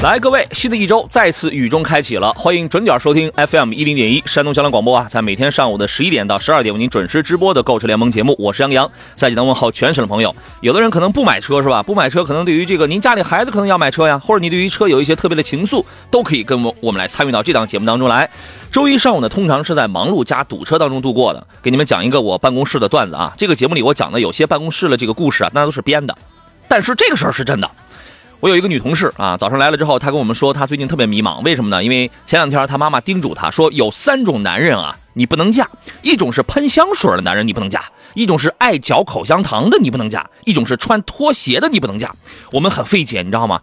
[0.00, 10.32] 来，各位，新的一周再次雨中开启了，欢迎准点收听 FM 一零点一山东交通广播啊，在每天上午的十一点到十二点为您准时直播的购车联盟节目，我是杨洋，在济南问候全省的朋友。
[10.60, 11.82] 有的人可能不买车是吧？
[11.82, 18.30] 不买车可能对于这个您家里孩子可能要买车呀，或者你对于车有一些特别的情愫，都可以跟我我们来参与到这档节目当中来。
[18.70, 21.44] 周一上午呢，通常是在忙碌加堵车当中度过的。
[21.60, 26.16] 给你们讲一个我办公室的段子啊，这个节目里我讲的有些办公室的这个故事啊，那都是编的，
[26.68, 27.68] 但是这个事儿是真的。
[28.40, 31.82] 我有一个女同事啊，早上来了之后，她跟我们说，她最近特别迷茫，为什么呢？
[31.82, 35.68] 因为前两天她妈妈叮嘱她说，有三种男人啊，你不能嫁，
[36.02, 37.80] 一种是喷香水的男人，你不能嫁；
[38.14, 42.14] 一种是爱嚼口香糖的，你不能嫁；一种是穿拖鞋的，你不能嫁。
[42.52, 43.60] 我们很费解，你知道吗？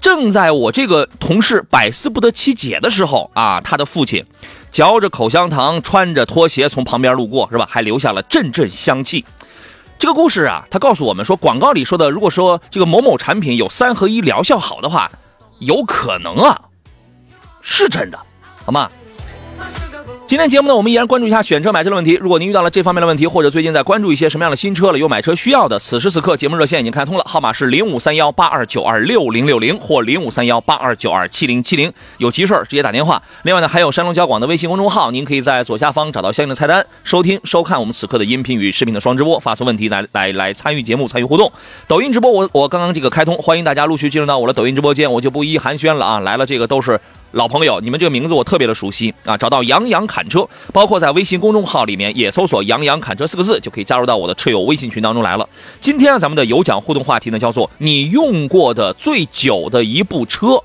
[0.00, 4.24] 正在我这个同事百思不得其解的时候啊，他的父亲
[4.70, 7.66] 嚼着口香糖，穿着拖鞋从旁边路过，是吧？
[7.68, 9.26] 还留下了阵阵香气。
[9.98, 15.10] 这个故事啊，他告诉我们说，广告里说的，如果说这个某某产品有三合一疗效好的话，
[15.58, 16.60] 有可能啊，
[17.60, 18.18] 是真的，
[18.64, 18.88] 好吗？
[20.28, 22.12] 今天节目呢，我们依然关注一下选车买车的问题。
[22.20, 33.22] 如果您遇到了这方面的问题，或者最近在关注一些什么样的新车了，有买车需要的，此时此刻节目热线已经开通了，号码是零五三幺八二九二六零六零或零五三幺八二九二七零七零，有急事儿直接打电话。
[33.44, 41.50] 另外呢，还有山东交广的微信公众号，您可以在左下方找到相应的菜单，收听收看我们此刻的音频与视频的双直播，发送问题来来来参与节目，参与互动。
[41.86, 47.00] 抖音直播我我刚刚这个开通，欢迎大家陆续进入到我的抖音直播间，我就不一一寒暄了啊，来了这个都是。
[47.32, 49.36] 老朋友，你们这个名字我特别的熟悉啊！
[49.36, 55.48] 找到杨洋侃车，包括在微信公众号里面也搜索“杨洋侃车”四个字，就可以加入到我的车友微信群当中来了。
[55.80, 60.62] 今天咱们的有奖互动话题呢，叫做“你用过的最久的一部车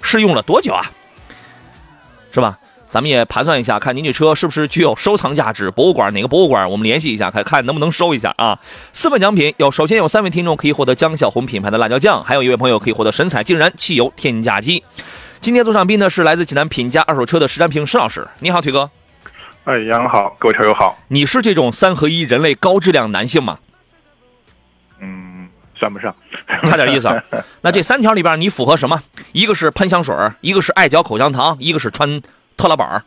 [0.00, 0.90] 是用了多久啊？”
[2.32, 2.58] 是吧？
[2.88, 5.70] 咱们也盘算一下，看您这车是不是具有收藏价值？
[5.70, 6.70] 博物馆哪个博物馆？
[6.70, 8.58] 我们联系一下，看看能不能收一下啊！
[8.92, 14.82] 四份奖品有，首先有三位听众可以获得江小红品牌的辣椒酱，还有一位朋友可以获得神采竟然汽油添加剂。
[15.46, 18.90] 今天做上宾呢是来自济南品家二手车的石占平石老师，你好，腿哥。
[19.62, 20.98] 哎，杨好，各位车友好。
[21.06, 23.56] 你是这种三合一人类高质量男性吗？
[24.98, 25.48] 嗯，
[25.78, 26.12] 算不上，
[26.66, 27.08] 差点意思。
[27.62, 29.00] 那这三条里边，你符合什么？
[29.30, 32.20] 一个是喷香水，一个是爱嚼口香糖，一个是穿
[32.56, 33.04] 特拉板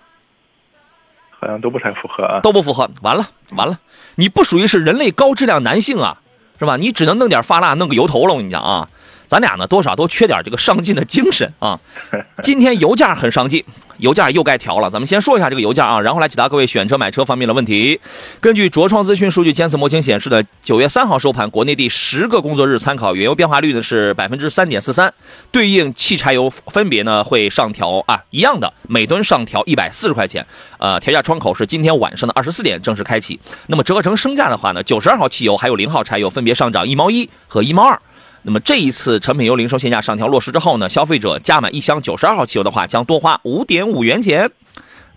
[1.41, 2.39] 好像都不太符合啊。
[2.39, 3.77] 都不符合，完了完了，
[4.15, 6.21] 你不属于是人类高质量男性啊，
[6.57, 6.77] 是吧？
[6.77, 8.33] 你只能弄点发蜡，弄个油头了。
[8.33, 8.87] 我跟你讲啊。
[9.29, 11.79] 咱俩呢，多少都缺点这个上进的精神啊。
[12.41, 13.63] 今天油价很上进，
[13.99, 14.89] 油价又该调了。
[14.89, 18.01] 咱们先说一下这个油价啊，然后来解答各位选车买车方面的问题。
[18.41, 25.13] 根据卓创资讯数据监测模型显示的，九月三号收盘，国内第十个工作日参考原油变化率呢是百分之三点四三，
[25.51, 30.43] 对应汽柴油分别呢会上调啊，一样的每吨上调一百四十块钱。
[30.79, 33.39] 呃，调价窗口是今天晚上的二十四点正式开启。
[33.67, 38.01] 那么折合成升价的话呢，九十二号汽油还有零号柴油分别上涨一毛一和一毛二。
[38.43, 44.51] 那么这一次成品油零售限价上调落实之后呢，消费者加满一箱九十二号汽油的话，将多花五点五元钱。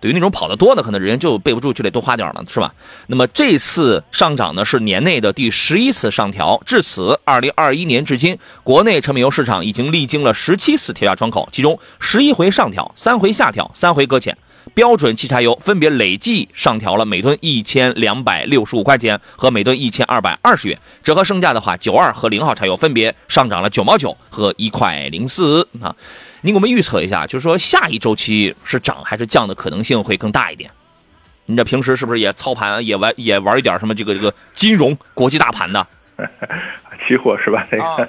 [0.00, 2.74] 对于那种跑得多的，可能人就备不住，就得多花点了，是吧？
[3.06, 6.60] 那么这次上涨呢，是年内的第十一次上调。
[6.66, 14.36] 至此，二零二一年至今，国内成品油市场已经历经了十七次调价窗口，其中十一回上调，三回下调，三回搁浅。
[14.74, 25.94] 标准汽柴油分别累计上调了每吨一千两百六十五块钱和每吨一千二百二十元，折合升价的话，九二和零号柴油分别上涨了九毛九和一块零四啊。
[26.42, 30.70] 你给我们预测一下，就是说下一周期是涨还是降的可能性会更大一点？
[31.46, 35.86] 你这平时是不是也操盘也玩也玩一点什么这个这个金融国际大盘的？
[37.06, 37.66] 期货是吧？
[37.70, 38.08] 这个，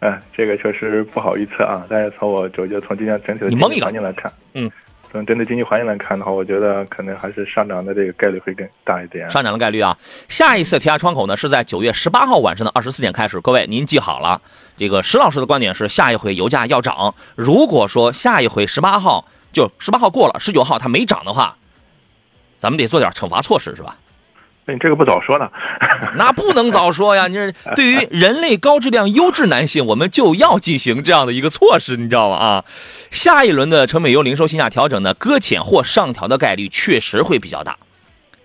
[0.00, 1.84] 嗯，这个确实不好预测啊。
[1.90, 4.70] 但是从我就就从今年整体的环境来看，嗯。
[5.10, 9.28] 从针对经济环境来看的话，我觉得可能还是上涨的这个概率会更大一点。
[9.28, 9.96] 上涨的概率啊，
[10.28, 13.40] 下一次提价窗口呢是在九月十八号晚上的二十四点开始。
[13.40, 14.40] 各位您记好了，
[14.76, 17.14] 这个石老师的观点是下一回油价要涨。
[17.34, 21.56] 如果说下一回十八号就十八号过了，十九号它没涨的话，
[22.56, 23.96] 咱们得做点惩罚措施，是吧？
[24.72, 25.48] 你这个不早说呢？
[26.16, 27.26] 那不能早说呀！
[27.28, 32.36] 你这 对于人类高质量优质男性，我们就要进行这样的一个措施，你知道吗？
[32.36, 32.64] 啊，
[33.10, 37.76] 下一轮的成本优零售限价调整呢，搁浅或上调的概率确实会比较大，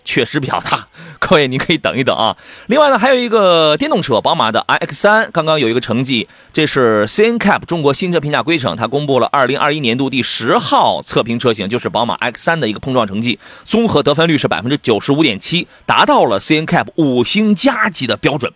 [0.05, 0.87] 确实比较大。
[1.19, 2.37] 各位，你可以等一等啊。
[2.67, 18.51] 另外呢，还有一个电动车，宝马的 iX3，刚刚有一个成绩，这是 CNCAP 中国新车评价规程，它公布了2021年度第十号测评车型，就是宝马 X3 的一个碰撞成绩，综合得分率是百分之九十五点七，达到了 CNCAP 五星加级的标准。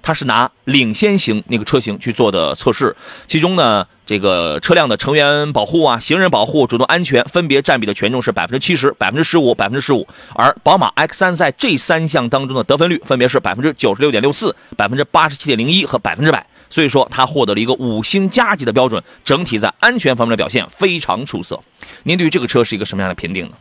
[0.00, 2.96] 它是拿领先型那个车型去做的测试，
[3.26, 21.60] 其中呢，这个车辆的成员保护啊、行人保护、主动安全分别占比的权重是百分之七十、百分之十五、百分之十五，而宝马 X3 在这三项当中的得分率分别是百分之九十六点六四、百分之八十七点零一和百分之百，所以说它获得了一个五星加级的标准，整体在安全方面的表现非常出色。
[22.04, 23.52] 您对于这个车是一个什么样的评定呢？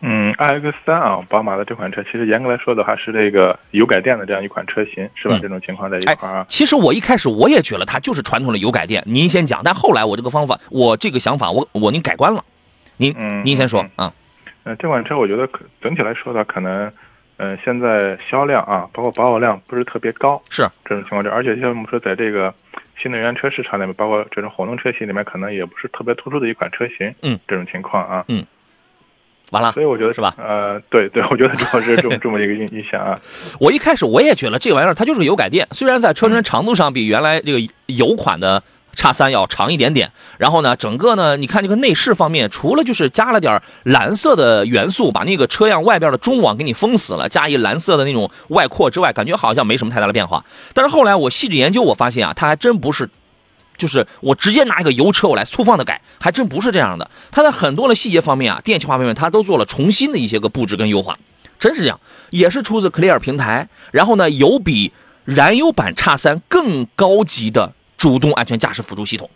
[0.00, 5.36] 嗯，iX 三啊，宝马的这款车，其实严格来说的话是这个油改电的这样一款车型，是吧？
[5.42, 6.44] 这种情况在一块儿。
[6.48, 9.60] 其实我一开始我也觉得它就是传统的油改电，您先讲。
[9.64, 12.44] 但后来我这个方法，我这个想法，我我您改观了。
[12.96, 13.12] 您
[13.44, 14.12] 您先说啊。
[14.62, 16.92] 嗯，这款车我觉得可整体来说的可能，
[17.38, 21.26] 嗯，现在销量啊，包括保有量不是特别高，是这种情况。
[21.34, 22.54] 而且像我们说，在这个
[23.02, 27.12] 新能源车市场里面，包括这种混动车型里面，可能也不是特别突出的一款车型。
[27.22, 28.24] 嗯，这种情况啊。
[28.28, 28.46] 嗯。
[29.50, 30.34] 完了，所以我觉得是吧？
[30.38, 33.18] 呃，对对，我觉得主要是这么这么一个印 印象啊。
[33.58, 38.62] 我一开始我也觉得这玩意儿它就是个油改电，虽然在车身长度上比原来这个油款的
[38.94, 50.44] 叉三要长一点点，然后呢，整个呢，你看这个内饰方面，除了就是加了点蓝色的元素，把那个车辆外边的中网给你封死了，加一蓝色的那种外扩之外，感觉好像没什么太大的变化。
[50.74, 53.08] 但是后来我细致研究，我发现啊，它还真不是。
[53.78, 57.10] 就是我直接拿一个油车我来粗放的改，还真不是这样的。
[57.30, 61.16] 它在很多的细节方面啊，电气化方面，它都做了重新的一些个布置跟优化，
[61.58, 61.98] 真是这样。
[62.30, 64.92] 也是出自 Clear 平台，然后呢，有比
[65.24, 69.30] 燃油版叉三更高级的主动安全驾驶辅助系统。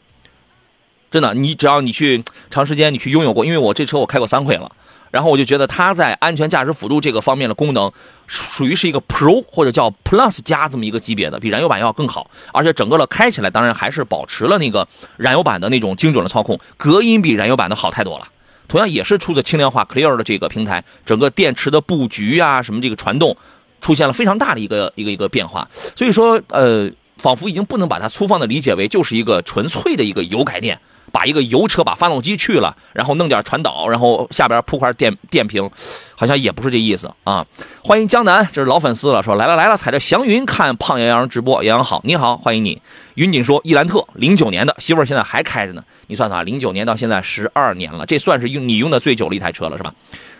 [1.11, 4.71] 真的，你只要你去长时间你去拥有过，因为我这车我开过三回了。
[5.12, 7.93] 然后我就觉得它在安全驾驶辅助这个方面的功能，
[8.26, 12.31] 属于是一个 Pro 或者叫 Plus 加这么一个级别的，比燃油版要更好。
[12.53, 14.88] 而且整个的开起来，当然还是保持了那个
[15.19, 18.26] 燃油版的那种精准的操控，隔音比燃油版的好太多了。
[18.69, 23.37] 同样也是出自轻量化 Clear 的这个平台，整个电池的布局啊，什么这个传动，
[23.82, 25.69] 出现了非常大的一个一个一个变化。
[25.94, 30.81] 所以说，呃，仿佛已经不能把它粗放的理解为就是一个纯粹的一个油改电。
[31.12, 35.70] 把一个油车把发动机去了，然后弄点传导，然后下边铺块电电瓶，
[36.17, 37.47] 好像也不是这意思啊。
[37.85, 42.81] 欢迎江南，这是老粉丝了，说来了来了，踩着祥云看胖杨洋直播，杨洋好，你好，欢迎你。
[43.14, 49.94] 云锦说，伊兰特零九年的媳妇儿现在还开着呢，你算算，零九年到现在十二年了，这算是用你用的最久的一台车了是吧？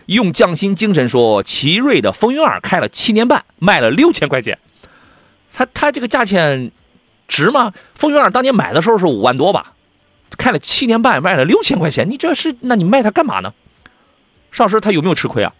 [0.06, 4.58] 用匠心精神说，奇瑞的风云二开了七年半，卖了六千块钱，
[5.52, 6.72] 他他这个价钱
[7.28, 7.72] 值吗？
[7.94, 9.74] 风云二当年买的时候是五万多吧？
[10.37, 12.55] 开了七年半，卖了六千块钱，你这是？
[12.61, 13.52] 那你卖它干嘛呢？
[14.50, 15.52] 上市它有没有吃亏啊？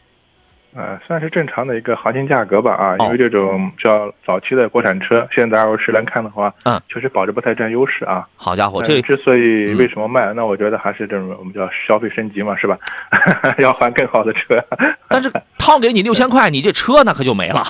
[0.75, 8.27] 呃，算是正常的一个行情价格吧啊，因为这种叫早期的国产车，现在二十来看的话，嗯，确实保值不太占优势啊。
[8.37, 12.79] 好家伙，这之所以为什么卖，那我觉得还是这种我们叫消费升级嘛，是吧？
[13.59, 14.65] 要换更好的车。
[15.09, 17.63] 但是掏给你六千块，你这车那可就没了。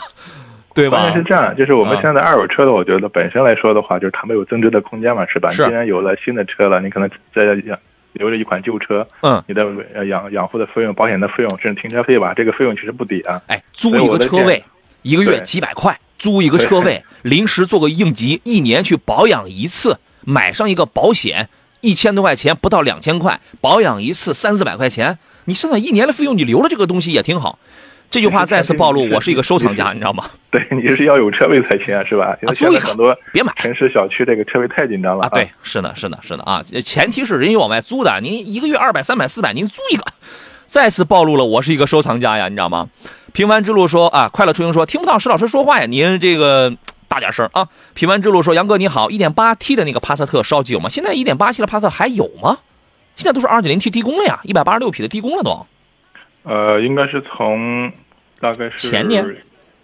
[0.75, 1.01] 对吧？
[1.01, 5.51] 关键是这样，就是我们现在二手车的，我觉得本身来说的话，就是它没有增值的空间嘛，是吧？
[5.51, 5.65] 是。
[5.67, 7.79] 既然有了新的车了，你可能在养
[8.13, 9.65] 留着一款旧车，嗯，你的
[10.07, 13.41] 养养护的费用、保险的费用，甚至停车费吧，这个费用其实不低啊。
[13.47, 14.63] 哎，租一个车位，
[15.03, 21.49] 一个月几百块，租一个车位，临时做个应急，一年去保养一次，买上一个保险，
[21.81, 27.59] 一千多块钱，不到两千块，保养一次三四百块钱，你算算一年的费用，你留了这个东西也挺好。
[28.13, 30.25] 这句话 再次暴露，我是一个收藏家，你知道吗？
[30.51, 32.37] 对你是要有车位才行啊，是吧？
[32.55, 33.51] 租一个很多，别买。
[33.57, 35.29] 城市小区这个车位太紧张了啊！
[35.31, 36.63] 对，是的，是的，是的啊！
[36.85, 40.05] 前提是人家往外租的，您一个月二百、三百、四百，您租一个。
[40.67, 42.91] 再次暴露了，我是一个收藏家呀，你知道吗？
[43.33, 46.77] 平凡之路说啊，快乐出行说听不到石老师说话呀，您这个
[47.09, 47.67] 大点声啊！
[47.95, 50.91] 平凡之路说，杨哥你好，一点八 T 的那个帕萨特烧机有吗？
[50.91, 52.59] 现在一点八 T 的帕萨特还有吗？
[53.17, 55.67] 现在都是二点零 T 低功了呀，一百八十六匹的低功了都。
[56.45, 57.91] 呃，应该是从。
[58.43, 59.25] 大概是前年，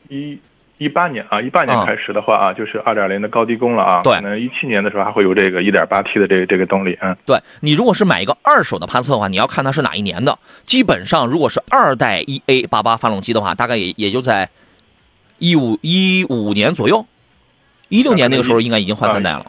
[0.09, 0.37] 一
[0.79, 4.03] 一八年啊，一八年开始的话啊，就是二点零的高低功了啊。
[4.03, 6.99] 对，可能一七年的时候还会有这个一点八 T 的这个这个动力。
[7.01, 10.37] 嗯，对你如果是买一个二手的帕萨特的话，你要看它是哪一年的。
[10.67, 14.49] 基本上如果是二代 E A 八八发动机的话，大概也也就在
[15.39, 17.07] 一五一五年左右，
[17.89, 19.47] 一六年那个时候应该已经换三代了。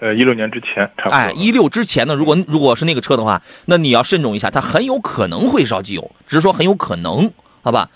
[0.00, 1.16] 呃，一六年之前差不多。
[1.16, 7.30] 哎，一六之前呢，如果如果是那个车的话，那你要慎重一下，它很有可能会烧机油，只是说很有可能，
[7.62, 7.90] 好吧？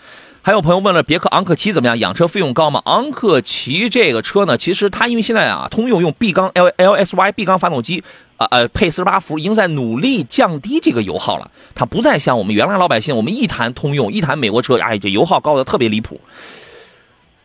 [0.44, 1.96] 还有朋友问了，别克昂克旗怎么样？
[2.00, 2.82] 养车费用高吗？
[2.87, 8.02] 昂克旗这个车呢，其实它因为现在啊，通用用 B 缸 L L S Y B 缸发动机，
[8.38, 11.49] 呃呃，配四十八伏，已经在努力降低这个油耗了。
[11.76, 16.20] 它不再像我们原来老百姓，我们一谈通用，一谈美国车，哎，这油耗高的特别离谱。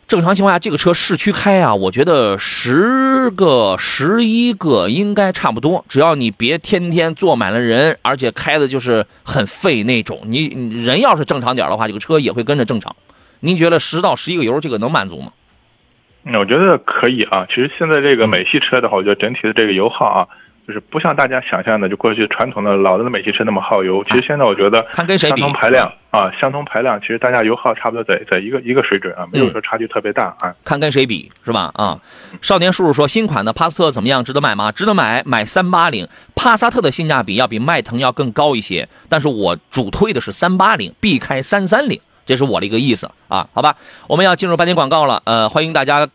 [0.07, 5.83] 正常情况下，这个车市区开啊，我觉得十个、十一个应该差不多。
[5.89, 10.21] 只要你别天天坐满了人，而且开的就是很费那种。
[10.27, 10.45] 你
[10.85, 12.95] 人要是正常点的话，这个车也会跟着正常。
[13.41, 15.33] 您觉得十到十一个油，这个能满足吗？
[16.23, 17.45] 那我觉得可以啊。
[17.49, 20.27] 其实现在这个美系车的话，我觉得整体的这个油耗啊。
[20.67, 24.03] 就是不像大家想象的，就过去传统的老的美系车那么耗油。
[24.03, 30.53] 其实现在我觉得，看跟谁比，相同排量啊，相同排量，其实大家油耗差不多在在一个一个水准啊，没有说差距特别大啊。
[30.65, 31.71] 看跟谁比是吧？
[31.75, 31.97] 啊，
[32.41, 34.21] 少年叔叔说，新款的帕萨特怎么样？
[34.21, 34.69] 值得买吗？
[34.69, 36.05] 值得买，买三八零。
[36.35, 43.47] 帕萨特的性价比要比迈腾要更高一些，但是我主推的是三八零，避开三三零，这是我的一个意思啊。
[43.53, 43.77] 好吧，
[44.09, 46.09] 我们要进入半天广告了，呃，欢迎大家。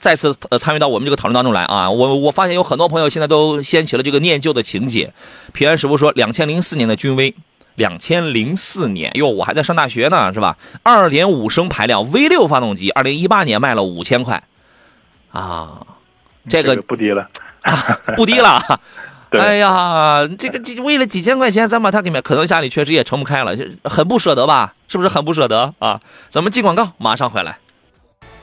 [0.00, 1.90] 再次呃参与到我们这个讨论当中来啊！
[1.90, 5.12] 我我发现有很多朋友现在都掀起了这个念旧的情节。
[5.52, 7.34] 平安师傅说，两千零四年的君威，
[7.74, 10.56] 两千零四年哟，我还在上大学呢，是吧？
[10.82, 14.42] 二点五升排量 V 六发动机，二零一八年卖了五千块，
[15.32, 15.86] 啊，
[16.48, 17.28] 这个不低了，
[18.16, 18.80] 不低了。
[19.30, 23.54] 哎呀，这个这为了几千块钱，咱把它给买，可能家里确实也撑不开了，
[23.84, 24.74] 很不舍得吧？
[24.88, 26.00] 是不是很不舍得啊？
[26.30, 27.58] 咱们进广告，马上回来。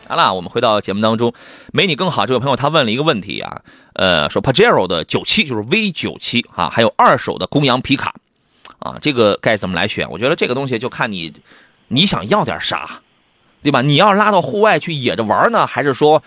[0.08, 1.34] 好了，我们回到节目当中，
[1.74, 2.26] 没你更好。
[2.26, 3.62] 这位朋友他问了一个问题啊，
[3.92, 8.16] 呃，说 Pajero 的九七就是 V 九七啊，还有二手的公羊皮卡
[8.80, 10.10] 啊，这个该怎么来选？
[10.10, 11.34] 我觉得这个东西就看你
[11.90, 13.02] 你想要点啥，
[13.62, 13.82] 对吧？
[13.82, 16.24] 你要拉到户外去野着玩呢，还是说，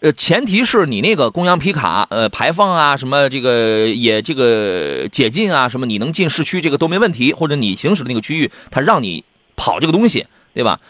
[0.00, 9.22] 呃，前提是你那个公羊皮卡，呃，排放啊，什么这个也这个解禁啊，什么你能进市区这个都没问题，或者你行驶的那个区域，它让你
[9.54, 10.80] 跑这个东西，对吧？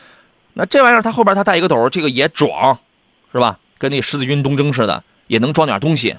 [0.54, 2.78] 那这玩意儿，它后边它带一个斗，这个也壮，
[3.32, 3.59] 是吧？
[3.78, 6.16] 跟那十字军东征似的，也能装点东西。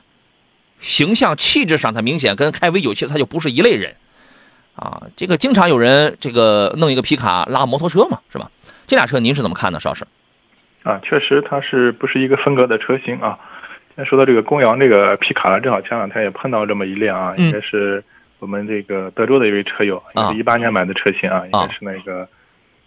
[0.79, 3.95] 形象气质上，它明显跟开 V 九七它就不是一类人，
[4.75, 8.49] 啊，这个经常有人这个弄一个皮卡拉摩托车嘛，是吧？
[8.87, 10.03] 这俩车您是怎么看的，邵师？
[10.81, 13.37] 啊，确实它是不是一个风格的车型啊？
[13.95, 18.03] 先说到这个公羊这个皮卡了，正好前两天也碰到这么一辆啊，应该是
[18.39, 22.27] 我们这个德州的一位车友，也是一八年买的车型啊，应该是那个。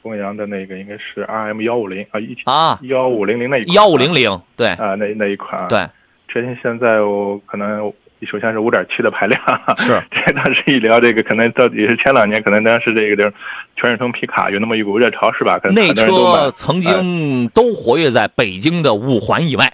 [0.06, 2.78] 公羊的那个应该是 R M 幺五零啊，一啊。
[2.82, 4.68] 幺五零零那一幺五零零对。
[4.68, 5.66] 啊那那一款。
[5.68, 5.80] 对，
[6.28, 9.40] 车型现在我可能首先是五点七的排量。
[9.78, 13.32] 是， 这当时一聊这个可能到底是前两年可能当时这个
[13.74, 15.58] 全日通皮卡有那么一股热潮是吧？
[15.58, 19.72] 可能那车曾经都活跃在北京的五环以外。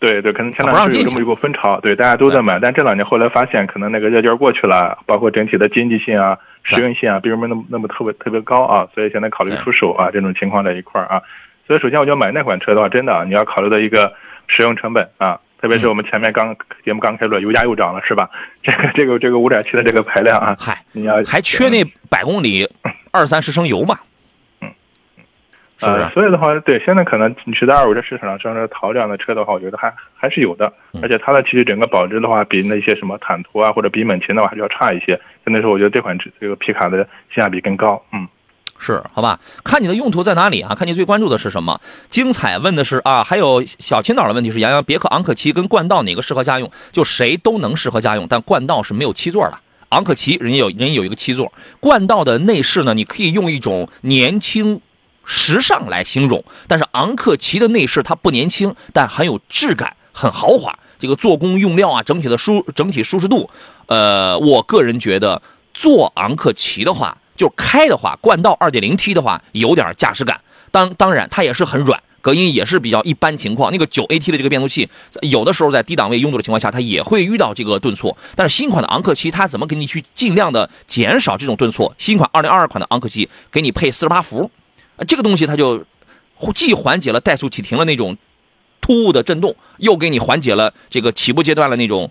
[0.00, 11.20] 对对，可能前两年有这么一股风潮，对大家都在买，但这两年后来发现，可能那个热劲过去了，包括整体的经济性啊、实用性啊，并没那么那么特别特别高啊，所以现在考虑出手啊，这种情况在一块儿啊，
[11.66, 14.12] 所以首先我觉得买那款车的话，真的你要考虑到一个
[14.46, 18.30] 使用成本啊，特别是我们前面刚节目刚开了，油价又涨了是吧？
[18.62, 22.68] 这个这个这个五点七的这个排量啊，嗨，你要还缺那百公里
[23.10, 23.98] 二三十升油嘛？
[25.80, 35.20] 呃，所以的话，对，现在可能你是在二手车市场上像这淘这样的车的话，我觉得还还是有的，而且它的其实整个保值的话，比那些什么坦途啊或者比猛禽的话还是要差一些。
[35.44, 36.98] 真的是我觉得这款这个皮卡的
[37.32, 38.02] 性价比更高。
[38.12, 38.26] 嗯，
[38.80, 39.38] 是，好吧？
[39.62, 40.74] 看你的用途在哪里啊？
[40.74, 41.80] 看你最关注的是什么？
[42.10, 46.68] 精彩问的是啊，还有小青岛的问题是杨洋，别克昂克旗跟冠道哪个适合家用？
[46.90, 49.56] 就谁都能适合家用，但冠道是没有七座的。
[49.90, 54.80] 昂克旗人家有人家有一个七座，冠道的内饰呢，你可以用一种年轻。
[55.30, 60.76] 时尚来形容，但是昂克旗的内饰它不年轻，但很有质感，很豪华。
[60.98, 63.48] 这个做工用料啊，整体的舒整体舒适度，
[63.86, 65.40] 呃，我个人觉得
[65.72, 70.40] 坐昂克旗的话，就开的话，冠道 2.0T 的话有点驾驶感。
[70.72, 73.70] 当当然，它也是很软，隔音也是比较一般情况。
[73.70, 74.88] 那个 9AT 的这个变速器，
[75.22, 78.16] 有的时候在低档位拥堵的情况下，它也会遇到这个顿挫。
[78.34, 81.94] 但是新款的昂克旗，它怎么给你去尽量的减少这种顿挫？
[81.96, 84.50] 新款2022款的昂克旗给你配48伏。
[85.06, 85.84] 这个东西它就
[86.54, 88.16] 既缓解了怠速启停的那种
[88.80, 92.10] 突兀的震动，又给你缓解了这个起步阶段的那种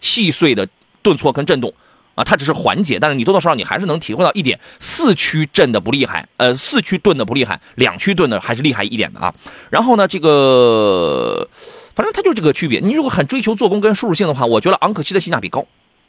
[0.00, 0.68] 细碎的
[1.02, 1.74] 顿挫跟震动
[2.14, 9.34] 啊，它只是缓解，但是你多多少少你还是能体会到一点四驱震的不厉害，呃，四驱顿的不厉害，两驱顿的还是厉害一点的啊。
[9.70, 11.48] 然后呢，这个
[11.94, 12.80] 反正它就这个区别。
[12.80, 15.66] 你如果很追求做工跟舒适性的话，我觉得昂克旗的性价比高，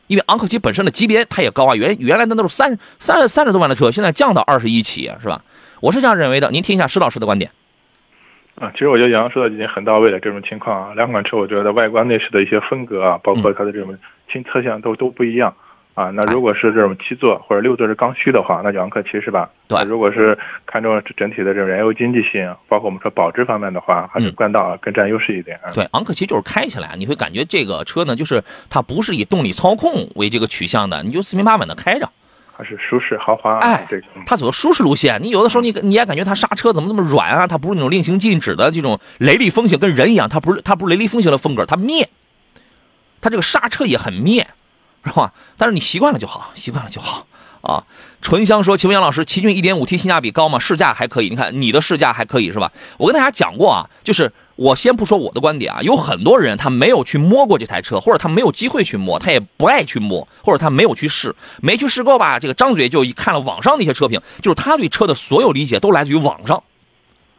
[0.07, 5.43] 因为昂克旗本身的级别它也高啊，原原来的都是三三三十多万的车，现在降到二十一起，是吧？
[5.83, 7.51] 我是这样认为的，您听一下施老师的观点。
[8.55, 10.17] 啊，其实我觉得杨说的已经很到位了。
[10.17, 13.93] 这种情况啊，两款车我觉得外观内饰的一些风格啊，包括它的这种
[14.31, 15.53] 新侧向都都不一样
[15.93, 19.49] 啊，那如果是这种七座或者六座是刚需的话，那就昂克旗是吧？
[19.67, 19.83] 对。
[19.83, 25.59] 如果是看重整体的这种燃油经济性，包括我们说保值方面的话，还是冠道更占优势一点。
[25.73, 32.07] 对，昂克旗就是开起来，你会感觉这个车呢，就是它不是以动力操控为这个取向的，你就四平八稳的开着，
[32.55, 33.51] 还是舒适豪华。
[33.59, 35.21] 哎，这它走的舒适路线。
[35.21, 37.47] 你有的时候你你也感觉它刹车怎么这么软啊？
[37.47, 42.09] 它不是那种令行禁止的这种雷厉风行，跟人一样，它不是它不是雷厉风行的风格，它灭。
[43.19, 44.47] 它这个刹车也很灭。
[45.05, 45.33] 是吧？
[45.57, 47.27] 但是你习惯了就好，习惯了就好
[47.59, 47.83] 啊。
[48.21, 50.59] 纯香说：“请问杨老师，奇骏 1.5T 性价比高吗？
[50.59, 51.27] 试驾还可以。
[51.29, 52.71] 你看你的试驾还可以是吧？
[52.97, 54.31] 我跟大家讲过啊，就是
[54.63, 62.39] 我先不说我的观点啊，有很多人他没有去摸过这台车，或者他没有机会去摸，他也不爱去摸，或者他没有去试，没去试过吧？
[62.39, 66.63] 这个张嘴就看了网上那些车评，就是他对车的所有理解都来自于网上，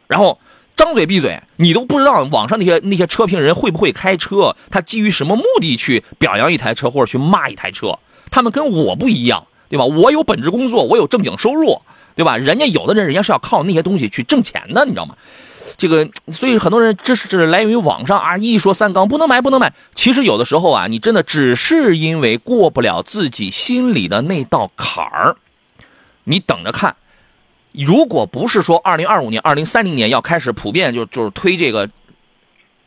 [0.07, 0.39] 然后。”
[0.77, 7.97] 张嘴闭嘴，你都不知道网上那些那些车评人会不会开车，他基于什么目的去表扬一台车或者去骂一台车？
[8.29, 9.85] 他们跟我不一样，对吧？
[9.85, 11.81] 我有本职工作，我有正经收入，
[12.13, 12.35] 对吧？
[12.35, 15.15] 人家有的人，人家是要靠那些东西去挣钱的，你知道吗？
[15.77, 19.73] 这个，所以很多人这是是来源于网上啊，一说三缸不能买，不能买。
[19.93, 25.35] 其实有的时候啊，你真的只是因为过不了自己心里的那道坎儿，
[26.23, 26.95] 你等着看。
[27.71, 31.89] 如果不是说二零二五年、二零三零年要开始普遍就就是推这个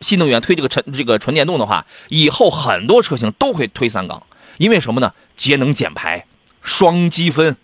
[0.00, 4.23] 新能源、推这个纯这个纯电动的话，以后很多车型都会推三缸，
[4.57, 5.12] 因为什么呢？
[5.37, 6.25] 节能减排、
[6.62, 7.57] 双积分，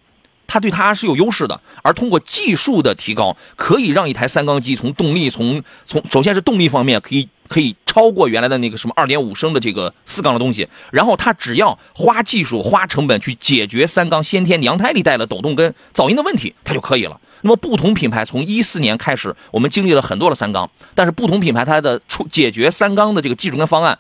[0.47, 1.61] 它对它是有优势的。
[1.83, 7.29] 而通过技术的提高，可以让一台三缸机从动力从从首先是动力方面可以。
[7.47, 17.21] 可以超过原来的那个什么二点五升的这个四缸的东西，然后它只要花技术、花成本去解决三缸先天娘胎里带的抖动跟噪音的问题，它就可以了。
[17.43, 23.99] 那么不同品牌从一四年开始，我们经历了很多的三缸，但是不同品牌它的出解决三缸的这个技术跟方案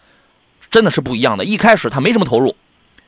[0.70, 1.44] 真的是不一样的。
[1.44, 2.56] 一开始它没什么投入。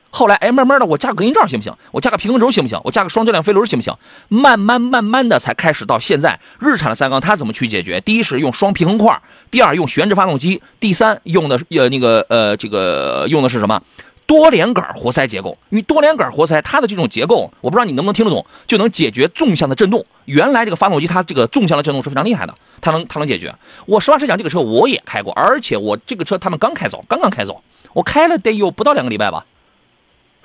[0.09, 1.73] 后来，哎，慢慢的，我加个隔音罩行不行？
[1.91, 2.79] 我加个平衡轴行不行？
[2.83, 3.93] 我加个双质量飞轮行不行？
[4.29, 7.99] 慢慢慢慢的才开始到现在，日产的三缸它怎么去解决？
[8.01, 9.21] 第一是用双平衡块，
[9.51, 13.81] 第二用悬置发动机，第三用的呃那个呃这个用的是什么？
[14.25, 15.57] 多连杆活塞结构。
[15.69, 20.05] 因为多连杆活塞它的这种结构，我不知道你能不能听得懂，就能解决纵向的震动。
[20.25, 23.53] 原来这个发动机它这个纵向的震动是非常厉害的，它能它能解决。
[23.85, 27.61] 我实话实讲，这个车我也开过，而且我这个车他们刚开走，刚刚开走，
[27.93, 29.45] 我开了得有不到两个礼拜吧。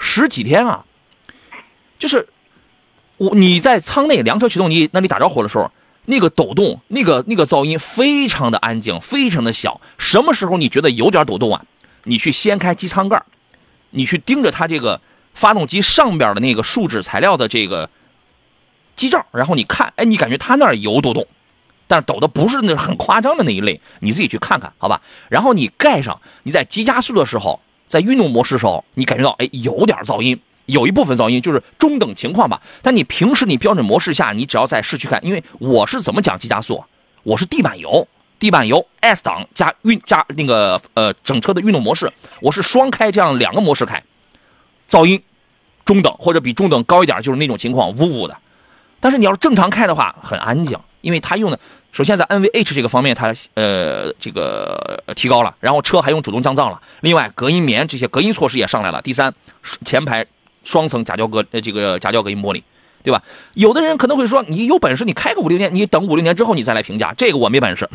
[0.05, 0.85] 十几天啊，
[1.97, 2.29] 就是
[3.19, 5.71] 我你在舱内两车启动你那里打着火的时候，
[6.07, 9.81] 那个抖动，那个那个噪音非常的安静，非常的小。
[9.99, 11.65] 什么时候你觉得有点抖动啊？
[12.03, 13.23] 你去掀开机舱盖，
[13.91, 15.01] 你去盯着它这个
[15.35, 17.89] 发动机上边的那个树脂材料的这个
[18.97, 21.29] 机罩，然后你看，哎，你感觉它那儿有抖动，
[21.87, 25.01] 但是抖的不是那很夸张的那一类，你自己去看看好吧。
[25.29, 27.61] 然后你盖上，你在急加速的时候。
[27.93, 32.63] 在运动模式时候，你感觉到哎有点噪音，有一部分噪音就是中等情况吧。
[32.81, 36.83] 但你平时你标准模式下，你只要在市区开，因为我是怎么讲急加速，
[37.23, 44.03] 我是地板油，地板油 S 档加运加那个呃整车的运动模式，我是双开这样两个模式开，
[44.89, 45.23] 噪音
[45.85, 48.35] 中等或者比中等高一点，就是那种情况呜呜的。
[49.01, 51.61] 但是你要是正常开的话，很安静，因为它用的。
[51.93, 56.81] 首先，在 NVH 这个方面，它呃这个提高了，然后车还用主动降噪了。
[57.03, 59.03] 另外，隔音棉这些隔音措施也上来了。
[59.03, 59.35] 第三，
[59.85, 60.25] 前排
[60.65, 62.63] 双层夹胶隔呃这个夹胶隔音玻璃，
[63.03, 63.23] 对吧？
[63.53, 67.87] 有的人可能会说，你有本事你开个五六年，你等五六年之后你再来评价，这个我没本事，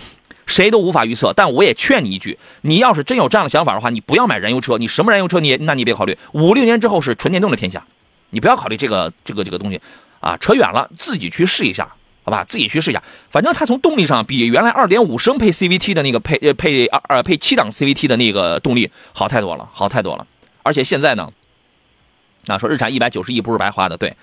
[0.46, 1.34] 谁都无法预测。
[1.34, 6.16] 但我也劝你一句，你要是真有这样的想法的话，你不要买燃油车，你什么燃油车你那你别考虑。
[6.34, 7.84] 五六年之后是纯电动的天下，
[8.30, 9.82] 你不要考虑这个这个这个东西
[10.20, 11.96] 啊，扯远了，自己去试一下。
[12.28, 13.02] 好吧，自己去试一下。
[13.30, 20.28] 反正它从动力上比原来2.5升配 CVT 的那个配呃配二呃配七档 CVT 的那个动力好太多了，好太多了。
[20.62, 21.32] 而且现在呢，
[22.48, 24.14] 啊说日产一百九十亿不是白花的，对。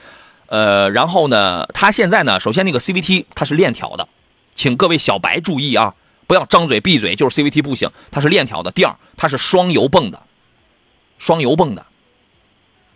[0.49, 4.07] 呃，然后呢，它现在呢，首先那个 CVT 它是链条的，
[4.55, 5.95] 请各位小白注意啊，
[6.27, 8.71] 不要张嘴闭嘴就是 CVT 不行，它是链条的。
[8.71, 10.21] 第二，它是双油泵的，
[11.17, 11.87] 双油泵的，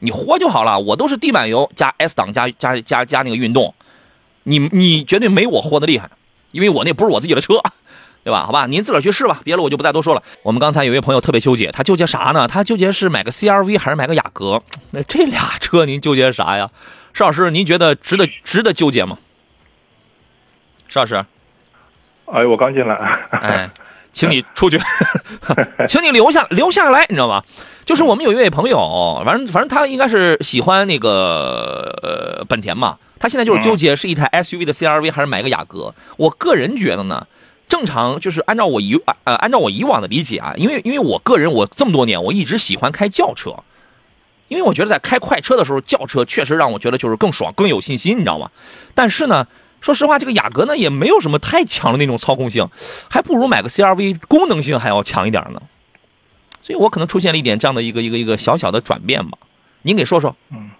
[0.00, 0.78] 你活就好了。
[0.78, 3.74] 我都是地板油加 S 档加加加加那个运动。
[4.48, 6.10] 你你绝对没我豁的厉害，
[6.52, 7.60] 因为我那不是我自己的车，
[8.24, 8.44] 对吧？
[8.46, 10.22] 好吧，您自个儿去试吧，别的我就不再多说了。
[10.42, 12.48] 我们刚才有位朋友特别纠结，他纠结啥呢？
[12.48, 14.62] 他纠结是买个 CRV 还是买个雅阁？
[14.90, 16.70] 那这俩车您纠结啥呀？
[17.12, 19.18] 石老师，您觉得值得值得纠结吗？
[20.88, 21.24] 石老师，
[22.26, 22.94] 哎，我刚进来，
[23.30, 23.70] 哎，
[24.12, 24.80] 请你出去，
[25.86, 27.42] 请你留下留下来，你知道吗？
[27.84, 32.96] 就是我们有一位朋友，反正反正他应该是喜欢那个呃本田嘛。
[33.18, 35.94] 他现在就是纠结是一台 SUV 的 CRV 还是买个雅阁。
[36.16, 37.26] 我个人觉得呢，
[37.68, 43.56] 正常就是按照我以呃按照我以往的理解啊，因为因为我个人我这么多年我一直喜欢开轿车，
[44.48, 48.50] 因为我觉得在开快车的时候，轿车确实让我觉得就是更爽、更有信心，你知道吗？
[48.94, 49.46] 但是呢，
[49.80, 52.68] 说实话，这个雅阁呢也没有什么太强的那种操控性，
[53.10, 55.60] 还不如买个 CRV，功能性还要强一点呢。
[56.62, 59.38] 所以我可能出现了一点这样的一个一个一个小小的转变吧。
[59.82, 60.34] 您给说说。
[60.50, 60.70] 嗯。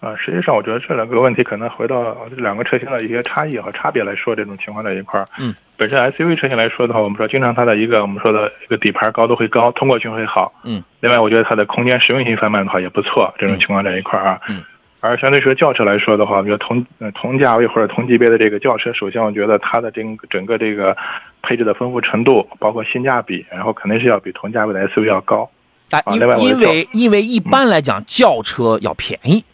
[0.00, 5.26] 啊，实际上我觉得这两个问题可能回到这两个车型的一些差异和差别来说，这种情况在一块儿。
[5.38, 10.52] 嗯，本身 SUV 车型来说的话，我们说经常它的一个我们说的一个底盘高度会高，通过性会好。
[10.64, 14.40] 嗯，另外我觉得它的空间实用性方面的话也不错，这种情况在一块儿啊。
[14.48, 14.64] 嗯，
[15.00, 20.96] 而相对说轿车来说的话，我觉得同同价位或者同级别的这个轿车，首先我觉得它的整整个这个
[21.42, 25.50] 配置的丰富程度，包括性价比，然后肯定是要比同价位的 SUV 要高。
[25.90, 29.44] 啊，因因为因为一般来讲轿车要便宜。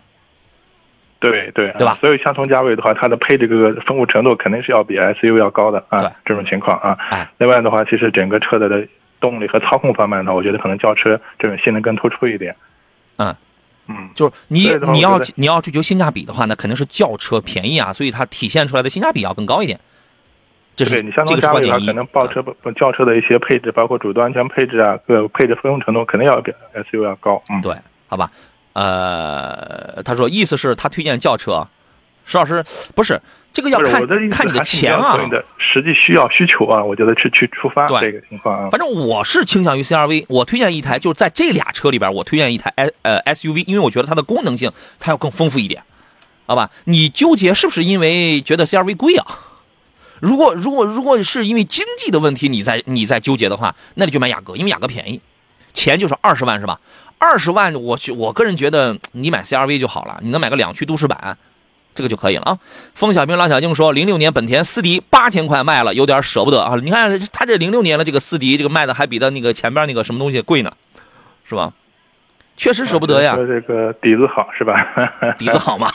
[1.30, 1.96] 对对对吧？
[2.00, 6.10] 所以相同价位的话，它的配置这个丰富程度肯定是要比 SUV 要高的啊。
[6.24, 6.96] 这种情况啊。
[7.10, 7.28] 哎。
[7.38, 8.86] 另外的话，其实整个车的的
[9.20, 12.54] 动力和操控方面呢，我觉得可能轿车这种性能更突出一点。
[13.16, 13.34] 嗯
[13.88, 19.78] 嗯，就是你你要你要追求性价比的话，那肯定是轿车便宜啊，所以它体现出来的性价比要更高一点。
[20.74, 27.40] 这是你相同价位的话，可能轿车不轿车的一些配置，包括主动安全配置啊，各配置丰富程度肯定要比 SUV 要高。
[27.48, 27.74] 嗯，对，
[28.08, 28.30] 好吧。
[28.76, 31.66] 呃，他说意思是他推荐轿车，
[32.26, 32.62] 石老师
[32.94, 33.18] 不是
[33.54, 38.68] 这个要看看你的钱啊，你的实际需要需求啊，我觉得去去出发这个情况啊。
[38.70, 45.82] 反正我是倾向于 CRV，我推荐一台就是在这俩车里边，我推荐一台 S 呃 SUV，因为我觉得它的功能性它要更丰富一点，
[46.44, 46.70] 好吧？
[46.84, 49.24] 你纠结是不是因为觉得 CRV 贵啊？
[50.20, 55.22] 如果如果如果是因为经济的问题你在你在纠结的话，那你就买雅阁，因为雅阁便宜，
[55.72, 56.78] 钱就是二十万是吧？
[57.18, 61.38] 二十万，我去，我个人觉得你买 CRV 就好了，你能买个两驱都市版，
[61.94, 62.58] 这个就可以了啊。
[62.94, 66.76] 风小兵、老小静说，零六年本田思迪八千块卖了，有点舍不得啊。
[66.76, 70.72] 你看他这零六年的这个思迪，这个卖的还比他那个前边那个什么东西贵呢，
[71.48, 71.72] 是吧？
[72.56, 73.34] 确实舍不得呀。
[73.34, 74.74] 说这个底子好是吧？
[75.36, 75.88] 底子好嘛。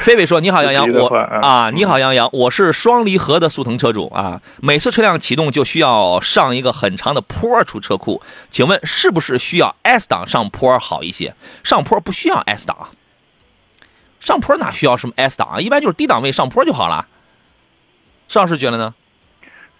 [0.00, 1.08] 菲菲说：“你好，杨洋， 我
[1.42, 4.40] 啊，你好，杨洋，我是双离合的速腾车主啊。
[4.60, 11.34] 每次车辆启动就需要上一个很长的坡出车库，请问是不是需要 S 档上坡好一些？
[11.64, 12.90] 上坡不需要 S 档，
[14.20, 15.60] 上坡哪需要什么 S 档啊？
[15.60, 17.06] 一般就是低档位上坡就好了。
[18.28, 18.94] 邵老师觉得呢？”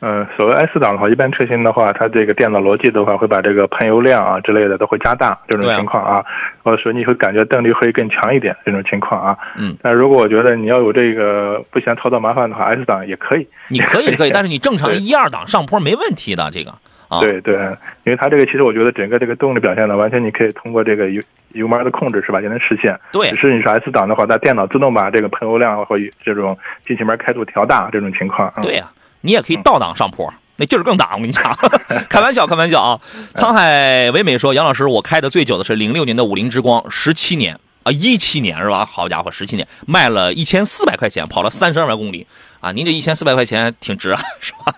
[0.00, 6.24] 嗯，所谓 S 档的话，一般车型的话，它这个电脑逻辑的话，会把这个喷油量啊之类的都会加大这种情况啊，
[6.62, 9.36] 或者说你会感觉动力会更强一点这种情况啊。
[9.58, 13.46] 嗯，但如果我觉得你要有这个不嫌操作麻烦的话，S 档也可以。
[13.68, 16.72] 你可以 可以，但是你正常一二档上坡没问题的这个。
[17.08, 17.56] 啊，对对，
[18.04, 21.20] 因为它这个其实我觉得整个这个动力表现呢，完全你可以通过这个油
[21.52, 22.98] 油门的控制是吧，就能实现。
[23.12, 28.50] 对，只是你说 S 档的话，它电脑自动把这个喷油量或这种进气门开度调大这种情况。
[28.62, 28.88] 对呀。
[29.22, 31.10] 你也可以倒档上坡，那劲儿更大。
[31.14, 31.56] 我跟你讲，
[32.08, 33.00] 开玩笑，开玩笑啊！
[33.34, 38.84] 沧海唯美说：“杨老师，我开的最久的是零六年的五菱之光，十七年啊，一七年是吧？
[38.84, 42.26] 好家伙，十七年卖了一千四百块钱，跑了三十二万公里
[42.60, 42.72] 啊！
[42.72, 44.74] 您这一千四百块钱挺值啊， 是吧？”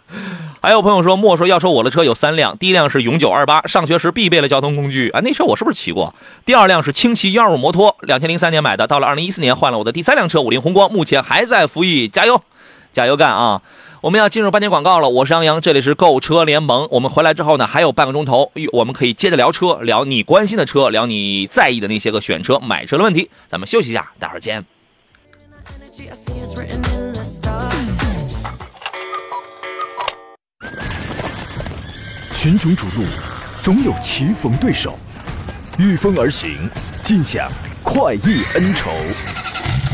[0.62, 6.14] 还有朋友说：“莫说要说我的车有三辆，第一辆是永久二八，上学时必备的交通工具啊，那车我是不是骑过？
[6.44, 12.40] 第二辆是轻骑幺二五摩托，两千零三年买的，到了二零一四年换了我的第三辆车五菱宏光，目前还在服役，加油，
[12.92, 13.62] 加油干啊！”
[14.03, 16.88] 我们要进入半天广告了，我是杨洋，这里是购车联盟。
[16.91, 23.31] 我们回来之后呢，还有半个钟头，我们可以接着聊车，聊你关心的车，聊你在意的那些个选车、买车的问题。
[23.49, 24.65] 咱们休息一下，待会儿见。
[32.35, 33.05] 群雄逐鹿，
[33.61, 34.99] 总有棋逢对手，
[35.79, 36.69] 御风而行，
[37.05, 37.49] 尽享
[37.85, 38.91] 快意恩仇。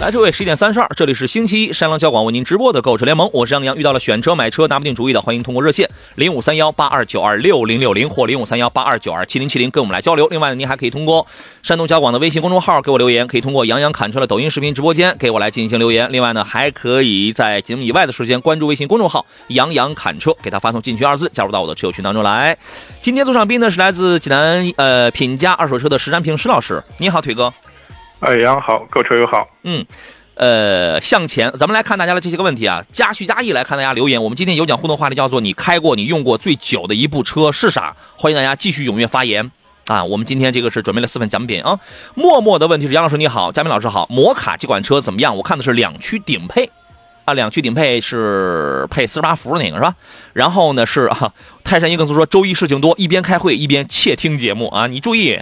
[0.00, 3.76] 来，各位，十一点三十二，这里是星期一，山东交广为您直播的购车联盟，我是杨洋。
[3.76, 10.28] 遇到了选车买车拿不定主意的，欢迎通过热线零五三幺八二九二六零六零或零五三幺八二九二七零七零跟我们来交流。
[10.28, 11.26] 另外呢，您还可以通过
[11.64, 16.08] 山东交广的微信公众号给我留言，可以通过杨洋侃车的抖音视频直播间给我来进行留言。
[16.12, 22.56] 另外呢，还可以在节目以外的时间关注微信公众号杨洋侃车，给他发送进群二字，加入到我的车友群当中来。
[23.02, 27.52] 今天坐上宾呢是来自济南呃品家二手车的石占平石老师，你好，腿哥。
[28.20, 29.48] 哎，杨好，购车友好。
[29.62, 29.86] 嗯，
[30.34, 32.84] 呃，向前，咱们来看大家的这些个问题啊。
[32.90, 34.20] 加叙加意来看大家留言。
[34.20, 39.48] 我们今天有奖互动话题叫做“你开过、你用过最久的一部车是啥？”欢迎大家继续踊跃发言。
[39.86, 41.78] 啊，我们今天这个是准备了四份奖品啊。
[42.16, 45.36] 默默的问题是杨老师你好，嘉宾老师好，摩卡这款车怎么样？
[45.36, 46.68] 我看的是两驱顶配，
[47.24, 49.94] 啊，两驱顶配是配四十八伏的那个是吧？
[50.32, 55.38] 然后呢是啊，泰山一更斯说周一事情多，一边开会一边窃听节目啊，你注意，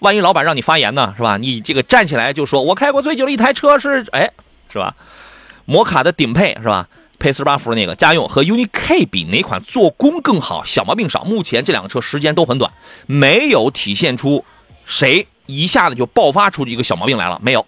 [0.00, 1.36] 万一老板让你发言呢是吧？
[1.36, 4.30] 你这个站起来就说，我开过最久的一台车是哎
[4.72, 4.94] 是吧？
[5.64, 6.88] 摩卡的顶配是吧？
[7.18, 10.62] 配四十八伏那个家用和 UNI K 比哪款做工更好？
[10.64, 11.24] 小毛病少。
[11.24, 12.72] 目前这两个车时间都很短，
[13.06, 14.44] 没有体现出
[14.84, 17.40] 谁一下子就爆发出一个小毛病来了。
[17.42, 17.66] 没有，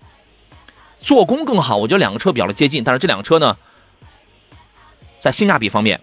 [1.01, 1.77] 做工更好。
[1.77, 3.57] 我觉得两个车比较的接近，但是这两个车呢，
[5.19, 6.01] 在性价比方面，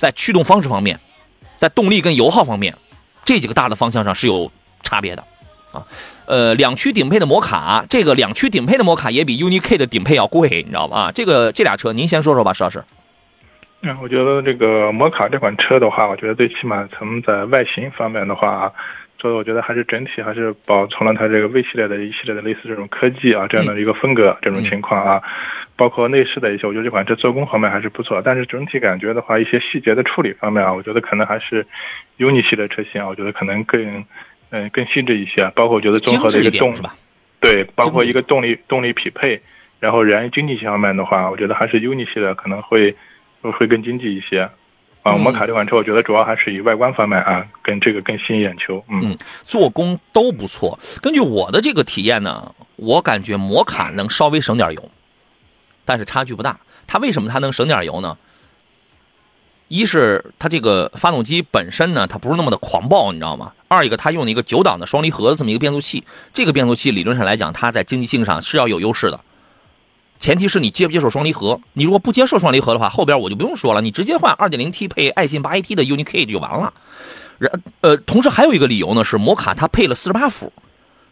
[0.00, 0.98] 在驱动方式方面，
[1.58, 2.76] 在动力跟油耗方面，
[3.24, 4.50] 这几个大的方向上是有
[4.82, 5.24] 差别的
[5.72, 5.86] 啊。
[6.26, 10.96] 呃，两驱顶配的摩卡，这个两驱顶配的摩卡也比 UNI K 的顶配要贵，你知道吧？
[10.96, 12.82] 啊这个这俩车，您先说说吧，石老师。
[13.82, 18.72] 嗯，我觉得这个摩卡这款车的话，我觉得最起码从在外形方面的话，
[19.18, 25.22] 做的我觉得还是整体还是保存了它这个 V 系列的一系列的类似这种科技啊这样的一个风格这种情况啊，
[25.76, 31.66] 包括内饰的一些，我觉得这款车做工方面还是不错，但是整体感觉的话，一些细节的处理方面啊，我觉得可能还是
[32.18, 34.04] UNI 系列车型啊，我觉得可能更。
[34.50, 36.74] 嗯，更细致一些，包括我觉得综合的一个动，
[37.40, 39.40] 对，包括一个动力动力匹配，
[39.78, 42.94] 然后燃油经济性方面的话，我觉得还是 UNI 系的可能会
[43.40, 44.48] 会更经济一些。
[45.02, 48.84] 啊，摩卡这款车，我觉得主要还是以外观方面啊，跟这个更吸引眼球。
[48.90, 50.78] 嗯，做工都不错。
[51.00, 54.90] 根据我的这个体验呢，我感觉摩卡能稍微省点油，
[55.86, 56.60] 但是差距不大。
[56.86, 58.18] 它为什么它能省点油呢？
[59.70, 63.52] 一是它这个发动机本身呢，它不是那么的狂暴，你知道吗？
[63.68, 66.02] 二一个，它用了一个九档的双离合的这么一个变速器，
[66.34, 69.20] 这个变速器理论上来讲，它在经济性上是要有优势的。
[70.18, 76.72] 前提是你接不接受双离合，你如果不接受双离合的话，后边我就不用说了，你直接换 2.0T 配爱信 8AT 的 UNI-K 就完了。
[77.38, 80.52] 然呃，同时还有一个理由呢，是摩卡它配了48伏，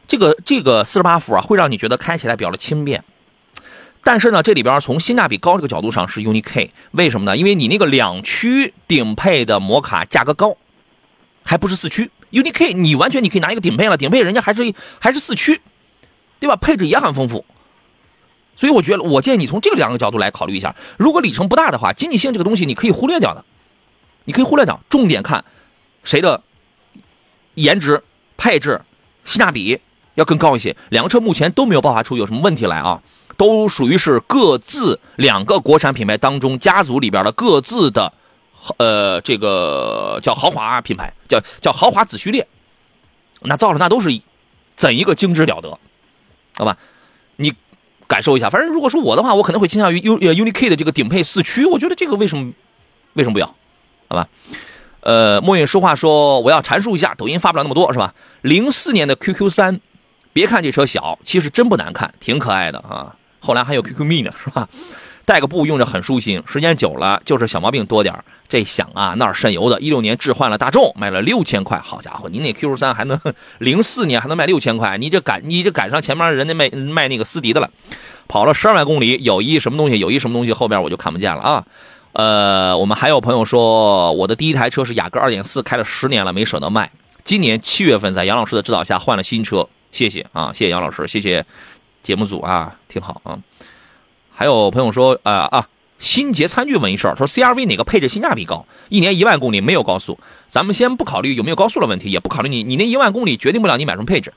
[0.08, 3.04] 这个这个48伏啊，会让你觉得开起来比较的轻便。
[4.08, 7.36] 但是呢，这里边从性价比高这个角度上是 UNI K，为什么呢？
[7.36, 10.56] 因为你那个两驱顶配的摩卡价格高，
[11.44, 15.60] 还不是四驱，UNI K 你完全你可以拿一个顶配了，顶配人家还是还是四驱，
[16.40, 16.56] 对吧？
[16.56, 17.44] 配置也很丰富，
[18.56, 20.74] 所以我觉得我建议你从这两个角度来考虑一下。
[20.96, 23.44] 如果里程不大的话，经济性这个东西你可以忽略掉的，
[24.24, 25.44] 你可以忽略掉，重点看
[26.02, 26.42] 谁的
[27.56, 28.02] 颜值、
[28.38, 28.80] 配置、
[29.26, 29.78] 性价比
[30.14, 30.74] 要更高一些。
[30.88, 33.02] 两个车目前都没有爆发出有什么问题来啊。
[33.38, 38.12] 都属于是各自两个国产品牌当中家族里边的各自的，
[38.78, 42.46] 呃，这个叫豪华品牌，叫叫豪华子序列，
[43.40, 44.20] 那造的那都是
[44.74, 45.78] 怎一个精致了得，
[46.56, 46.76] 好吧？
[47.36, 47.54] 你
[48.08, 52.52] 感受一下，反正如果是我的话，我可能会倾向于 U 呃 UNI K 的这个顶配四驱，我觉得这个为什么
[53.12, 53.46] 为什么不要？
[54.08, 54.28] 好吧？
[55.02, 58.14] 呃，墨影说话说我要阐述一下，抖音发不了那么多是吧？
[58.42, 59.80] 零四年的 QQ 三，
[60.32, 63.14] 别看这车小，其实真不难看，挺可爱的啊。
[63.48, 64.68] 后来还有 QQ 蜜呢，是吧？
[65.24, 68.14] 带个布用着很舒心，时间久了就是小毛病多点
[68.46, 69.80] 这响啊，那儿渗油的。
[69.80, 71.78] 一六年置换了大众，卖了六千块。
[71.78, 73.18] 好家伙，您那 Q 三还能
[73.56, 74.98] 零四年还能卖六千块？
[74.98, 77.70] 你这赶你这赶上前面人家卖卖那个斯迪的了。
[78.26, 79.98] 跑了十二万公里，有一什么东西？
[79.98, 80.52] 有一什么东西？
[80.52, 81.64] 后边我就看不见了啊。
[82.12, 86.90] 呃，我们还有朋友说，我的第一台车是雅阁二点四，开了十年了，没舍得卖。
[87.24, 91.44] 今年七月份在杨老师的指导下换了新车，谢谢啊，谢谢杨老师，谢谢。
[92.08, 93.38] 节目组啊，挺好啊。
[94.34, 95.68] 还有朋友说，啊啊，
[95.98, 98.64] 新捷餐具问一事儿，说 CRV 哪个配置性价比高？
[98.88, 100.18] 一年一万公里没有高速，
[100.48, 104.32] 咱们先不考虑有没有高速的问题，也不考虑你你那一万公里决定不了你买什么配置。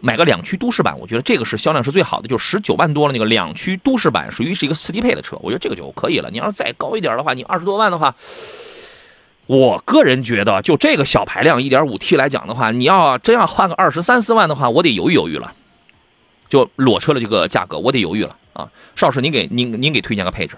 [0.00, 6.28] 买个两驱都市版，我觉得这个是销量是最好的，就十九万多了那个两驱都市版，属于是一个四低配的车，我觉得这个就可以了。
[6.32, 8.12] 你要是再高一点的话，你二十多万的话，
[9.46, 15.52] 我个人觉得就这个小排量一点五 T 来讲的话，你要真要换个二十三四万的话，我得犹豫犹豫了。
[16.48, 18.70] 就裸车的这个价格，我得犹豫了啊！
[18.96, 20.56] 邵老师，您给您您给推荐个配置。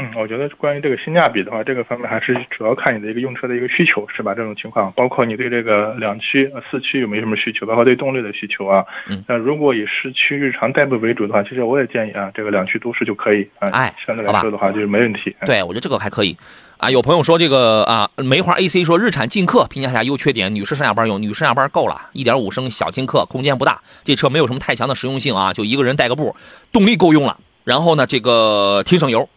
[0.00, 4.34] 嗯，我觉得关于这个性价比的话，这个方面还是主要看你的一个用车的一个需求，是吧？
[4.34, 8.84] 这种情况，包括你对这个两驱、四驱有没有什么需求，包括对动力的需求啊。
[9.08, 9.22] 嗯。
[9.28, 13.68] 那如果以市区日常代步为主的话，其实我也建议啊，这个两驱都市就可以啊。
[13.70, 15.34] 哎，相对来说的话就是没问题。
[15.44, 16.36] 对，我觉得这个还可以。
[16.78, 26.34] 啊，有朋友说这个啊，梅花 AC 说日产劲客评价下优缺点，女士上下班用，女士上下班够了，一点五升小劲客，空间不大，这车没有什么太强的实用性啊，就一个人带个步，
[26.72, 29.28] 动力够用了，然后呢，这个挺省油，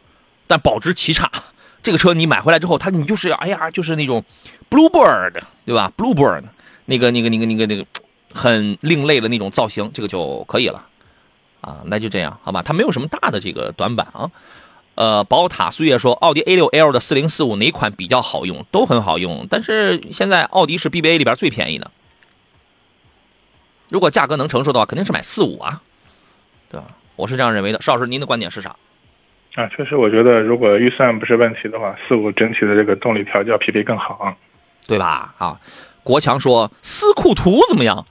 [0.53, 1.31] 但保值奇差。
[1.81, 4.23] 这个车你买回来之后，它你就是哎呀，就是那种
[4.69, 6.43] Bluebird 对吧？Bluebird
[6.85, 7.83] 那个那个那个那个那个
[8.31, 10.85] 很另类的那种造型，这个就可以了
[11.61, 14.29] 啊，那就这样好吧，它没有什么大的这个短板啊。
[14.93, 18.63] 呃，宝塔岁月说，奥迪 A6L 的四零四五哪款比较好用？
[18.69, 21.89] 都很好用，但是现在奥迪是 BBA 里边最便宜的，
[23.89, 25.81] 如果价格能承受的话，肯定是买四五啊，
[26.69, 26.85] 对吧？
[27.15, 27.81] 我是这样认为的。
[27.81, 28.75] 邵老师，您的观点是啥？
[29.55, 34.35] 啊，确实，我觉得如果预算不是问题的话，四五整体的这个动力调教匹配更好，
[34.87, 35.35] 对吧？
[35.37, 35.59] 啊，
[36.01, 38.07] 国强说斯库图怎么样？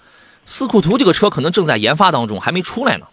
[0.46, 3.08] 斯库图这个车可能正在研发当中，还没出来呢，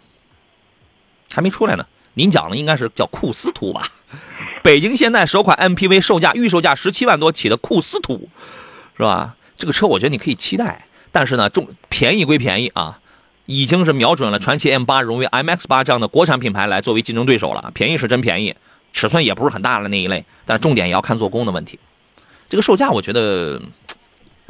[1.32, 1.86] 还没出来呢。
[2.14, 3.82] 您讲的应该是叫库斯图吧？
[4.62, 8.28] 北京现代首款 MPV 售价预售价十七万多起的库斯图，
[8.96, 9.34] 是吧？
[9.56, 12.99] 这个车我觉得你可以期待，但是呢，重便宜归便宜啊。
[13.50, 17.72] 已经是瞄准了传祺 M 八、荣威 MX 八这样的国产品牌来作为竞争对手了。
[17.74, 18.54] 便宜是真便宜，
[18.92, 21.76] 尺寸也不是很大的那一类，但是重点也要看做工的问题。
[22.48, 23.60] 这个售价我觉得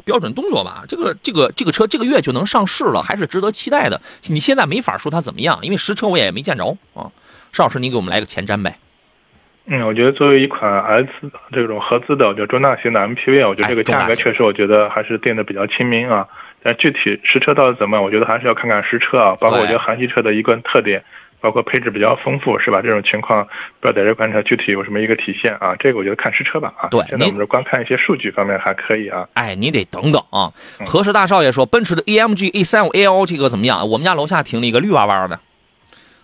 [0.05, 0.83] 标准动作吧。
[0.87, 3.99] 这个这个这个车这个月就能上市了，还是值得期待的。
[4.27, 7.09] 你现在没法说它怎么样，因为实车我也没见着啊。
[7.51, 8.77] 邵老师，你给我们来个前瞻呗。
[9.65, 11.09] 嗯，我觉得作为一款 S
[11.51, 16.27] 这种合资的，我觉得中大型的 MPV，我觉得这个价格确实，我觉得还是定的比较亲民啊。
[16.63, 19.35] 但具体实车到底怎么样，我觉得还是要看看实车啊。
[19.39, 21.03] 包括我觉得韩系车的一个特点，
[21.39, 22.81] 包括配置比较丰富，是吧？
[22.81, 23.43] 这种情况
[23.79, 25.75] 不知道在这款车具体有什么一个体现啊？
[25.79, 26.87] 这个我觉得看实车吧啊。
[26.89, 29.27] 对，现在我们这光看一些数据方面还可以啊。
[29.33, 30.53] 哎，你得等等啊。
[30.85, 33.89] 何氏大少爷说，奔驰的 AMG A35 L 这个怎么样？
[33.89, 35.39] 我们家楼下停了一个绿哇哇的，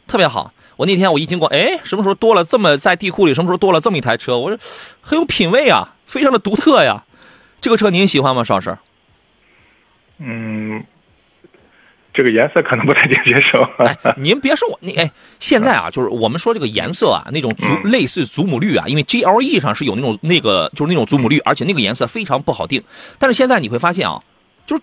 [0.07, 0.53] 特别好。
[0.75, 3.33] 我那天我一经过，哎，什么时候多了这么在地库里？
[3.33, 4.37] 什么时候多了这么一台车？
[4.37, 4.59] 我说
[5.01, 7.03] 很有品位啊，非常的独特呀。
[7.59, 8.77] 这个车您喜欢吗，邵老师？
[10.19, 10.83] 嗯，
[12.13, 13.61] 这个颜色可能不太能接受。
[13.77, 22.83] 哎，您别说我，你哎，现在啊，就是我们说这个颜色啊，那种祖类似祖母绿啊，因为 GLE 上是有那种那个就是那种祖母绿，而且那个颜色非常不好定。
[23.19, 24.23] 但是现在你会发现啊，
[24.65, 24.81] 就是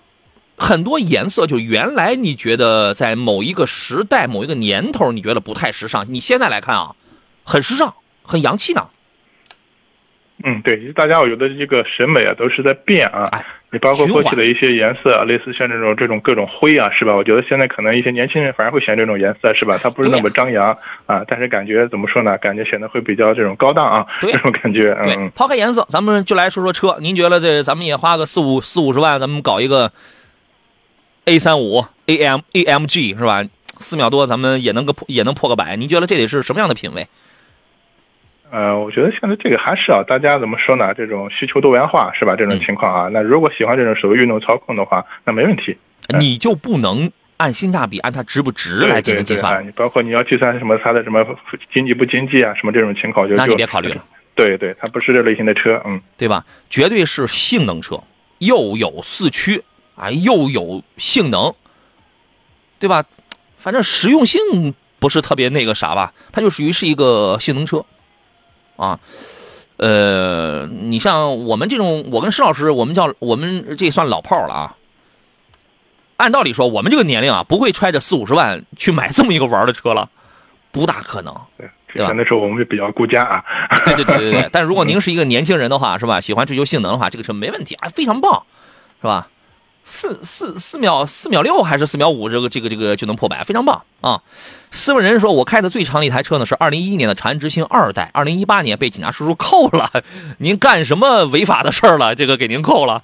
[0.57, 6.95] 很多颜色，就原来你觉得在某一个时代、某一个年头，你觉得不太时尚，你现在来看啊，
[7.43, 7.93] 很时尚、
[8.23, 8.87] 很洋气呢。
[10.45, 13.25] 嗯，对，大家我觉得这个审美啊都是在变啊。
[13.71, 17.13] 你包括过去的一些颜色啊，类似像这种这种各种灰啊，是吧？
[17.13, 19.77] 我觉得现在可能一些年轻人反而会选这种颜色，是吧？
[19.83, 20.71] 它不是那么张扬
[21.07, 22.39] 啊，但是感觉怎么说呢？
[22.39, 24.97] 感觉显得会比较这种高档啊，这种感觉。
[25.05, 26.97] 嗯，抛开颜色，咱们就来说说车。
[27.01, 29.91] 您觉得这咱们也花个四五四五十万，咱们搞一个
[31.25, 33.45] A 三五 AM AMG 是吧？
[33.81, 35.75] 四秒多咱们也能个也能破个百。
[35.75, 37.09] 您觉得这得是什么样的品味？
[38.51, 40.95] 呃，我觉得现在这个还是啊，大家怎么说呢？
[40.95, 42.37] 这种需求多元化是吧？
[42.37, 45.77] 这种情况啊，那如果喜欢这种所谓运动操控的话，那没问题。
[46.19, 49.67] 你就不能按性价比，按它值不值来进行计算？
[49.67, 51.27] 你包括你要计算什么它的什么
[51.73, 54.05] 经济不经济啊，什么这种情况，就那你别考虑了。
[54.37, 56.45] 对对，它不是这类型的车，嗯，对吧？
[56.69, 58.01] 绝对是性能车，
[58.39, 59.63] 又有四驱
[59.97, 61.55] 啊，又有性能，
[62.79, 63.03] 对吧？
[63.59, 67.85] 反正实用性不是特别那个啥吧，它就属于是一个性能车。
[68.77, 68.99] 啊，
[69.77, 74.77] 呃，你像我们这种，我跟施老师，我们叫我们这算老炮了啊。
[76.17, 80.09] 按道理说，我们这个年龄啊，不会揣着四五十万去买这么一个玩的车了，
[80.71, 81.35] 不大可能，
[81.93, 82.13] 对吧？
[82.17, 83.45] 那时候我们就比较顾家啊。
[83.85, 84.49] 对对对对对。
[84.53, 86.21] 但如果您是一个年轻人的话，是吧？
[86.21, 88.45] 喜欢追求性能的话，这个车没问题啊，非常棒，
[89.01, 89.29] 是吧？
[89.85, 94.23] 四四四秒四秒六还是四秒五，这个这个这个就能破百，非常棒啊！
[94.71, 99.91] 斯文人说，我开的最长的一台车呢是二零一一年的长安之星二代，二零一八年被警察叔叔扣了。
[100.39, 102.15] 您干什么违法的事儿了？
[102.15, 103.03] 这个给您扣了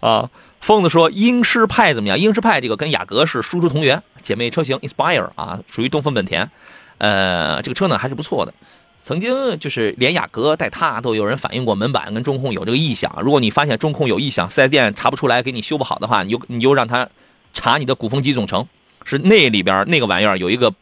[0.00, 0.30] 啊！
[0.60, 2.18] 疯子说，英诗派怎么样？
[2.18, 6.50] 英诗派这个跟雅阁是叔叔同源，姐妹车型 Inspire 啊，属于东风本田。
[6.98, 8.54] 呃，这个车呢还是不错的。
[9.02, 13.18] 曾经就是连雅阁带它都有人反映过门板跟中控有这个异响。
[13.22, 17.08] 如果你发现中控有异响，四 S 店查不出来，给你修不好的话，你就你就让他
[17.52, 18.66] 查你的鼓风机总成，
[19.04, 20.72] 是那里边那个玩意儿有一个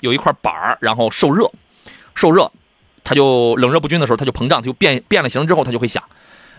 [0.00, 1.50] 有一块板儿，然后受热，
[2.14, 2.50] 受热，
[3.04, 6.02] 它就冷热不均的时候，它就膨胀，它就变变了形之后，它就会响。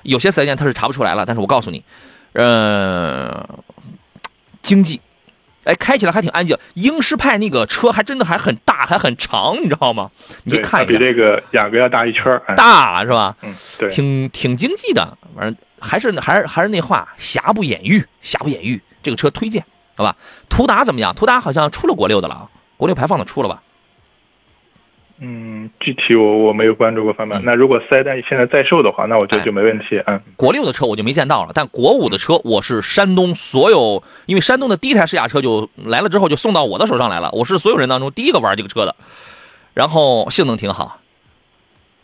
[0.03, 1.83] 有些四 S 店它是查不出来了，但是我告诉你，
[2.31, 3.47] 呃，
[4.61, 5.01] 经济。
[5.63, 6.57] 哎，开起来还挺安静。
[6.73, 10.11] 英诗派那个车还真的还很大，还很长，你知道吗？
[10.43, 13.35] 你看，比这个雅阁要大一圈大是吧？
[13.41, 15.17] 嗯，对，挺挺经济的。
[15.35, 18.81] 反正还是还是还是那话，瑕不掩瑜，瑕不掩瑜。
[19.01, 19.63] 这个车推荐，
[19.95, 20.15] 好吧？
[20.49, 21.13] 途达怎么样？
[21.15, 23.61] 途达好像出了国六的了，国六排放的出了吧？
[25.25, 27.41] 嗯，具体我我没有关注过方面。
[27.45, 29.97] 那如果四 S 店现在在售的话，那我觉得就没问题。
[30.05, 38.93] 嗯，国六的车我就没见到了，但国五的车我是山东所有，因为山东的第一台试驾车就来了之后就送到我的手上来了，我是所有人当中第一个玩这个车的。
[39.73, 40.99] 然后性能挺好，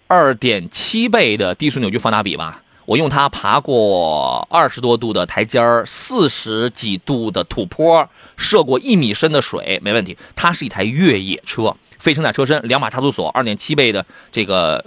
[0.07, 10.17] 二点七倍的低速扭矩放大比吧，我用它爬过二十多度的台阶儿，四十几度的土坡，涉过一米深的水，没问题。
[10.35, 11.75] 它是一台越野车。
[11.99, 14.83] 非承载车身，两把差速锁，二点七倍的这个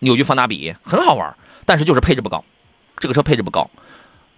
[0.00, 1.32] 扭矩放大比，很好玩。
[1.64, 2.44] 但是就是配置不高，
[2.98, 3.70] 这个车配置不高。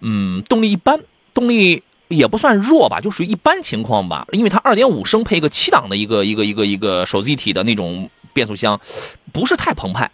[0.00, 1.00] 嗯，动力一般，
[1.32, 4.26] 动力也不算弱吧，就属于一般情况吧。
[4.32, 8.78] 因为它二点五升配一个七档的一个一个一个一个手自一体的那种变速箱，
[9.32, 10.10] 不是太澎湃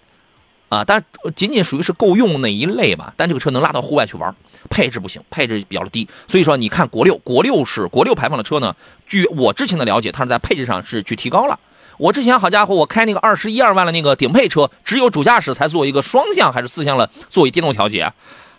[0.74, 1.04] 啊，但
[1.36, 3.14] 仅仅属于是够用那一类吧。
[3.16, 4.34] 但这个车能拉到户外去玩，
[4.68, 6.08] 配置不行，配置比较低。
[6.26, 8.74] 所以说，你看国六，国六是国六排放的车呢，
[9.06, 11.58] 据我之前的了解，它是在配置上是去提高了。
[11.96, 18.12] 我之前好家伙，我开那个二十一二万的那个顶配车，只有主驾驶才做一个双向还是四向的座椅电动调节，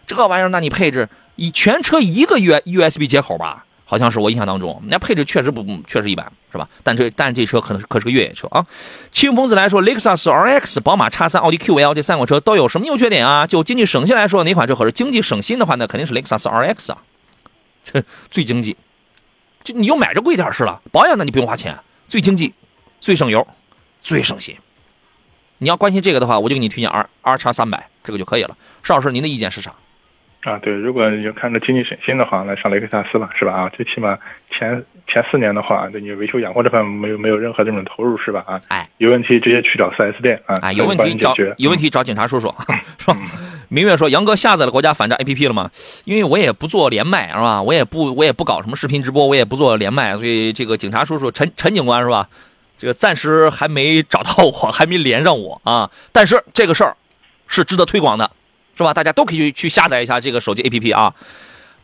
[0.07, 6.67] 这个玩意儿，那你配置以全车一个 U U S B 接口吧，好像是我印象当中，那配置确实不确实一般，是吧？
[6.83, 8.65] 但这但这车可能可是个越野车啊。
[9.11, 13.47] 清风子来说，雷克萨斯 R X、宝马叉三、奥迪 Q L 这三款车都有什么优缺点啊？
[13.47, 14.91] 就经济省心来说，哪款车合适？
[14.91, 16.97] 经济省心的话，那肯定是雷克萨斯 R X 啊，
[17.83, 18.75] 这 最经济，
[19.63, 21.77] 就你又买着贵点是了，保养那你不用花钱，
[22.07, 22.53] 最经济，
[22.99, 23.47] 最省油。
[24.03, 24.55] 最省心，
[25.57, 28.55] 你要关心这个的话，我就给你推荐 R R 叉三百，这个就可以了。
[28.83, 29.73] 邵老师，您的意见是啥？
[30.45, 33.51] 啊，对，如果你要看着经济省心的话，那上雷克萨斯吧，是吧？
[33.51, 34.17] 啊，最起码
[34.55, 38.43] 前前四年的话，对你维修养护这方面没有没有任何这种投入，是吧？
[38.45, 42.53] 啊，哎，有问题直接去找四 S 店啊，啊，有问题找有问题找警察叔叔，
[42.99, 43.17] 是吧？
[43.69, 45.71] 明月说，杨哥下载了国家反诈 APP 了吗？
[46.03, 47.61] 因为我也不做连麦，是吧？
[47.61, 52.29] 我也不我也不搞什么视频直播，我也不做连麦，所以这个警察叔叔陈陈警官是吧？
[52.77, 55.89] 这个暂时还没找到我，还没连上我啊！
[56.11, 56.95] 但是这个事儿
[57.47, 58.29] 是值得推广的，
[58.76, 58.93] 是吧？
[58.93, 61.13] 大家都可以去下载一下这个手机 APP 啊。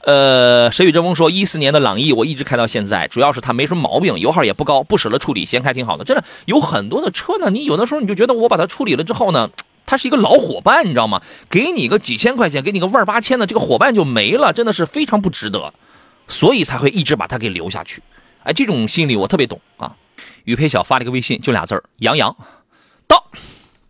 [0.03, 6.03] 呃，谁与争锋说，一四年的朗逸我一直开到现在，主要是它没什么毛病，油耗也不高，不舍得处理，先开挺好的。
[6.03, 9.51] 真的有很多的车呢，你有的时候你就觉得我把它处理了之后呢，
[9.85, 11.21] 它是一个老伙伴，你知道吗？
[11.51, 15.71] 给你个几千块钱，给你个万八千的，这个伙伴就没了，真的是非常不值得，
[16.27, 18.01] 所以才会一直把它给留下去。
[18.43, 19.95] 哎，这种心理我特别懂啊。
[20.45, 22.35] 于培晓发了一个微信，就俩字儿：杨洋。
[23.07, 23.23] 到，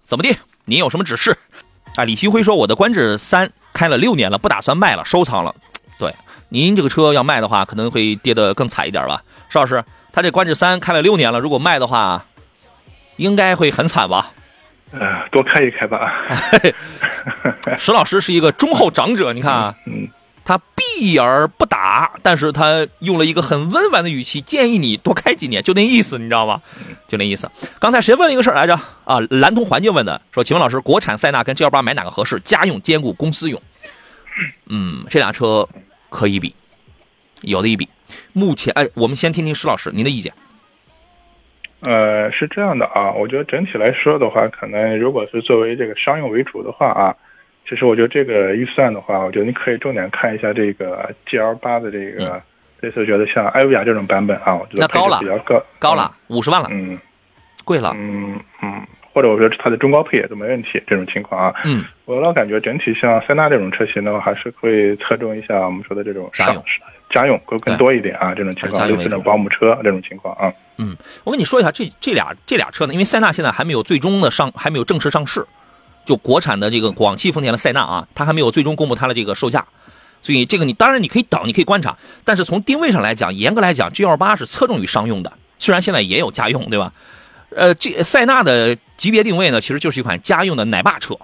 [0.03, 0.35] 怎么地？
[0.65, 1.37] 您有什么指示？
[1.95, 5.53] 啊，李新辉说：“我的观致三开了六年了，不打算卖了，收藏了。
[5.99, 6.13] ”对，
[6.49, 9.21] 您这个车要卖的话，可能会跌得更惨一点吧？
[9.49, 9.83] 邵老师，
[10.13, 12.25] 他这观致三开了六年了，如果卖的话，
[13.17, 14.31] 应该会很惨吧？
[14.91, 16.11] 呃，多开一开吧。
[17.77, 20.07] 石老师是一个忠厚长者，你看，嗯。
[20.51, 26.61] 他避而不打，但是他用了一个很温婉的语气，建议你多开几年，就那意思，你知道吗？
[27.07, 27.49] 就那意思。
[27.79, 28.77] 刚才谁问了一个事儿来着？
[29.05, 32.37] 啊，蓝通环境问的，说，请问老师，国产塞纳跟 G L 八买哪个合适？
[32.41, 33.61] 家用兼顾公司用？
[34.69, 35.65] 嗯，这俩车
[36.09, 36.53] 可以比，
[37.43, 37.87] 有的一比。
[38.33, 40.33] 目前，哎，我们先听听石老师您的意见。
[41.83, 47.15] 呃，是这样的啊，我觉得整体来说的话，可能如果是作为这个商用为主的话啊。
[47.71, 52.43] 其实我觉得这个预算的话，我觉得你可以重点看一下这个 G L 八的这个，
[52.81, 56.99] 这次觉得像艾维亚这种版本啊，我觉得高了比较高，高了五十万了，嗯，
[57.63, 66.61] 贵了，嗯嗯，或者我觉得它的中高配也都没问题，这种情况啊，嗯，我老感觉整体像塞纳这种车型的话，还是会侧重一下我们说的这种家用，
[67.11, 70.93] 家用会更多一点啊，这种情况，类似这种保姆车这种情况啊，嗯，
[71.23, 75.45] 我跟你说一下这这俩这俩车呢，因为塞纳现在还没有最终的上，还没有正式上市。
[76.05, 79.65] 就国产的这个广汽丰田的塞纳啊，它还没有最终公布它的这个售价，
[80.21, 81.97] 所以这个你当然你可以等，你可以观察。
[82.25, 86.91] 但是从定位上来讲，严格来讲，G L 八是侧重于商用的，虽然现在也有家用，对吧？
[87.55, 91.17] 呃，这塞纳的级别定位呢，其实就是一款家用的奶爸车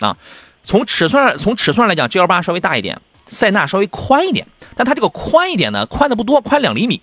[0.00, 0.16] 啊。
[0.64, 7.00] 从尺寸上从尺寸上来讲，G L 八稍微大一点，塞纳稍微宽一点，但它这个宽一点呢，宽的不多，宽两厘米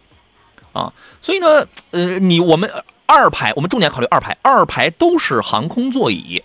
[0.74, 0.92] 啊。
[1.22, 2.70] 所以呢，呃，你我们
[3.06, 6.44] 二排，我们重点考虑二排，二排都是航空座椅。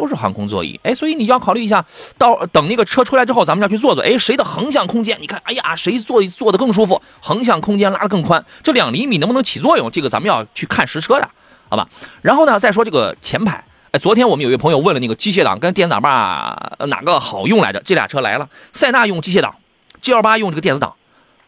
[0.00, 1.84] 都是航空座椅，哎，所以你要考虑一下，
[2.16, 5.18] 到等那个车出来之后，咱们要去坐坐，哎，谁的横向空间？
[5.20, 7.02] 你看，哎呀，谁坐坐的更舒服？
[7.20, 9.90] 横向空间拉的更宽，这两厘米能不能起作用？
[9.90, 11.28] 这个咱们要去看实车的，
[11.68, 11.86] 好吧？
[12.22, 17.82] 然后呢，再说这个前排，哎，昨天我们有一位朋友问了那个机械档跟电子档把哪个好用来着？
[17.84, 19.54] 这俩车来了，塞纳用机械档
[20.00, 20.94] ，G L 八用这个电子档，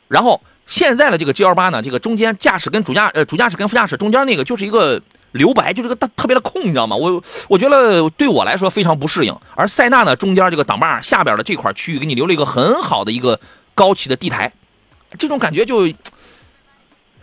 [0.09, 5.00] 然后现在的这个 G L 八呢，这个中间驾驶跟主驾呃主驾驶跟副驾驶中间那个就是一个。
[5.33, 6.95] 留白就这个大特别的空，你知道吗？
[6.97, 9.37] 我我觉得对我来说非常不适应。
[9.55, 13.39] 而塞纳呢，中间这个挡把下边的这块区域给你留了一个很好的一个
[13.74, 14.53] 高起的地台，
[15.18, 15.93] 这种感觉就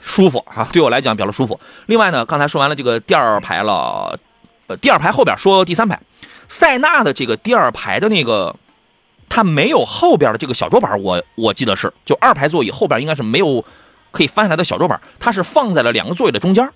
[0.02, 0.68] 舒服啊！
[0.72, 1.60] 对我来讲比较舒服。
[1.88, 4.18] 另外呢，刚才说完了这个第二排了，
[4.68, 6.00] 呃，第二排后边说第三排，
[6.48, 8.56] 塞纳的这个第二排的那个，
[9.28, 13.64] 它没有后边的这个小桌板，我我记得是，就二排座椅后边应该是没有
[14.12, 16.68] 可以翻下来的小桌板，它是放在了两个座椅的中间。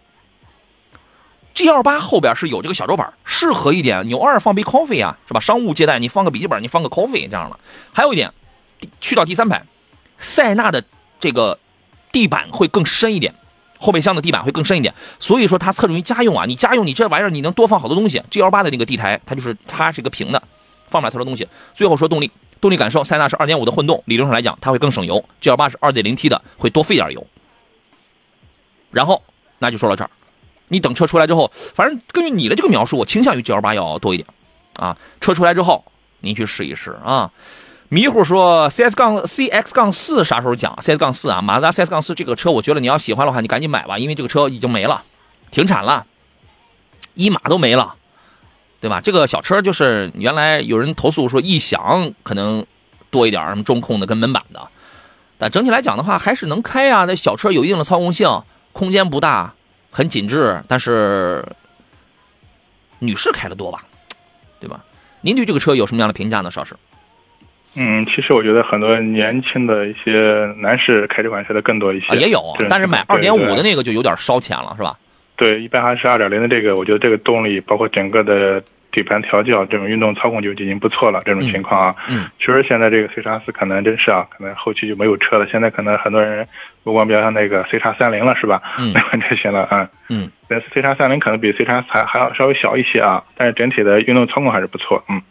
[1.54, 5.40] G L 八后边是有这个小桌板，适合一点，你偶尔放杯 coffee 啊，是吧？
[5.40, 7.60] 商务接待你放个笔记本，你放个 coffee 这样的。
[7.92, 8.34] 还有一点，
[9.00, 9.64] 去到第三排，
[10.18, 10.84] 塞纳的
[11.20, 11.60] 这个
[12.12, 13.36] 地板会更深一点，
[13.78, 16.46] 后备箱的地板会更深一点，所以说它侧重于家用啊。
[16.46, 18.24] 你家用你这玩意儿你能多放好多东西。
[18.32, 20.42] G L 八的那个地台它就是它是一个平的，
[20.90, 21.48] 放不了太多东西。
[21.76, 27.28] 最后说动力，动力感受，塞纳是2.5的混动，理论上来讲它会更省油，G8 是 2.0T 的，会多费点油。
[28.90, 29.22] 然后
[29.60, 30.10] 那就说到这儿，
[30.74, 34.28] 你等车出来之后，反正根据你的这个描述，我倾向于 G8 要多一点
[34.76, 34.98] 啊。
[35.22, 35.86] 车出来之后，
[36.20, 37.32] 您去试一试啊。
[37.90, 45.04] 迷糊说：“CS 杠 CX 杠四啥时候讲？CS 杠四啊，马自达 CS 杠四这个车，我觉得你要喜欢的话，你赶紧买吧，因为这个车已经没了，
[45.52, 46.08] 停产了，
[47.14, 47.94] 一码都没了，
[48.82, 49.00] 对吧？
[49.00, 52.66] 这个小车就是原来有人投诉说异响可能
[53.12, 54.68] 多一点，什么中控的跟门板的，
[55.38, 57.06] 但整体来讲的话还是能开啊。
[57.06, 59.54] 那小车有一定的操控性，空间不大，
[59.94, 61.46] 很紧致，但是
[62.98, 63.84] 女士开的多吧，
[64.60, 64.84] 对吧？
[65.22, 66.76] 您对这个车有什么样的评价呢，邵师？”
[67.76, 74.98] 嗯，其实我觉得很多年轻的一些男士开这款车的更多一些，也有，但是买二点五的那个就有点烧钱了，是吧？
[75.36, 78.64] 对，一般还是二点零的这个，我觉得这个动力包括整个的
[78.94, 81.22] 底盘调教，这种运动操控就已经不错了。
[81.26, 85.46] 这种情况啊，嗯，确实现在这个 C 叉四可能真是啊，可能后期就没有车了。
[85.52, 86.48] 现在可能很多人
[86.84, 88.62] 目光比较像那个 C 叉三零了，是吧？
[88.78, 95.22] 嗯， 那款车型了啊，嗯，但是 C 叉三零可能比 C 叉还还要稍微小一些啊，但是整体的运动操控还是不错，嗯。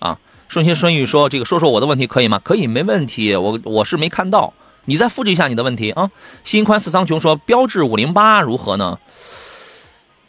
[0.00, 2.38] 啊顺心顺意说：“这个说说我的问题可以吗？
[2.44, 3.34] 可以，没问题。
[3.34, 4.52] 我我是没看到，
[4.84, 6.10] 你再复制一下你的问题啊。”
[6.44, 8.98] 新宽四苍穹说：“标致五零八如何呢？”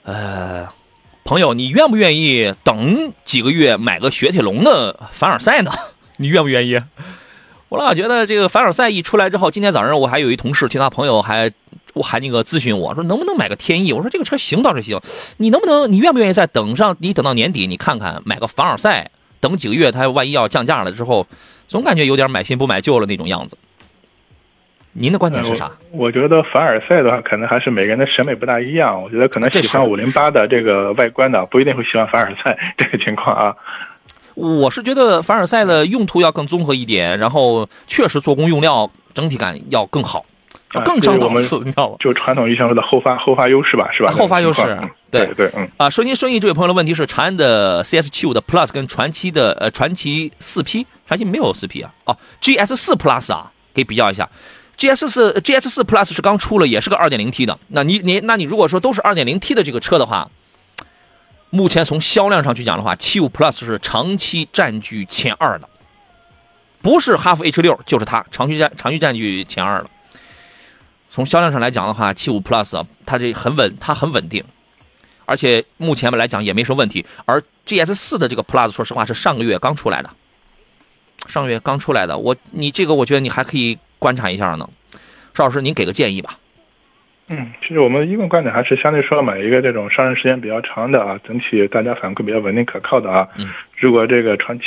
[0.03, 0.67] 呃，
[1.27, 5.71] 朋友，你愿不愿意等几个月买个雪铁龙的凡尔赛呢？
[6.17, 6.79] 你愿不愿意？
[7.67, 11.51] 我老觉得这个凡尔赛一出来之后，今天早上我还有一同事，其他朋友还
[11.95, 13.91] 我还那个咨询我说能不能买个天翼？
[13.91, 15.01] 我说这个车行倒是行，
[15.37, 16.95] 你能不能你愿不愿意再等上？
[16.99, 19.09] 你等到年底你看看买个凡尔赛。
[19.39, 21.25] 等几个月，它万一要降价了之后，
[21.67, 23.57] 总感觉有点买新不买旧了那种样子。
[24.97, 25.69] 您的观点是啥？
[25.91, 29.03] 我觉得凡尔赛的话，可能还是每个人的审美不大一样。
[29.03, 33.53] 我觉得可能喜欢五零八的这个外观的，不一定会喜欢凡尔赛这个情况啊。
[34.35, 40.25] 我是觉得凡尔赛的用途要更综合一点，然后确实做工用料整体感要更好。
[40.83, 41.95] 更上档次，你知道吗？
[41.99, 44.11] 就传统意义上说的后发后发优势吧，是吧？
[44.11, 44.77] 后发优势，
[45.09, 45.89] 对对，嗯啊。
[45.89, 51.93] 顺心顺意这位朋友的问题是：长安的 CS 七五的 Plus 跟传奇的呃传奇四 P，传奇没有四 P 啊？
[52.05, 54.27] 哦，GS 四 Plus 啊，可以比较一下。
[54.77, 57.57] GS 四 GS 四 Plus 是刚出了，也是个二点零 T 的。
[57.69, 60.29] 那你你那你如果说都是二点零 T 的这个车的话，
[61.49, 65.69] 目前从销量上去讲的话，七五 Plus 是长期占据前二的，
[66.81, 69.89] 不是哈弗 H 六就是它长期占长期占据前二的。
[71.09, 74.43] 从销量上来讲的话，七五 Plus 它这很稳，它很稳定，
[75.23, 77.05] 而且目前来讲也没什么问题。
[77.23, 80.09] 而 GS 四的这个 Plus，说实话是上个月刚出来的，
[81.27, 82.17] 上个月刚出来的。
[82.17, 84.69] 我你这个我觉得你还可以观察一下呢，
[85.33, 86.37] 邵老师您给个建议吧。
[87.29, 93.27] 嗯，其实我们一贯观点还是相对说买一个这种上市时间比较长的啊，整体大家反馈比较稳定可靠的啊。
[93.37, 93.49] 嗯。
[93.75, 94.63] 如果这个传奇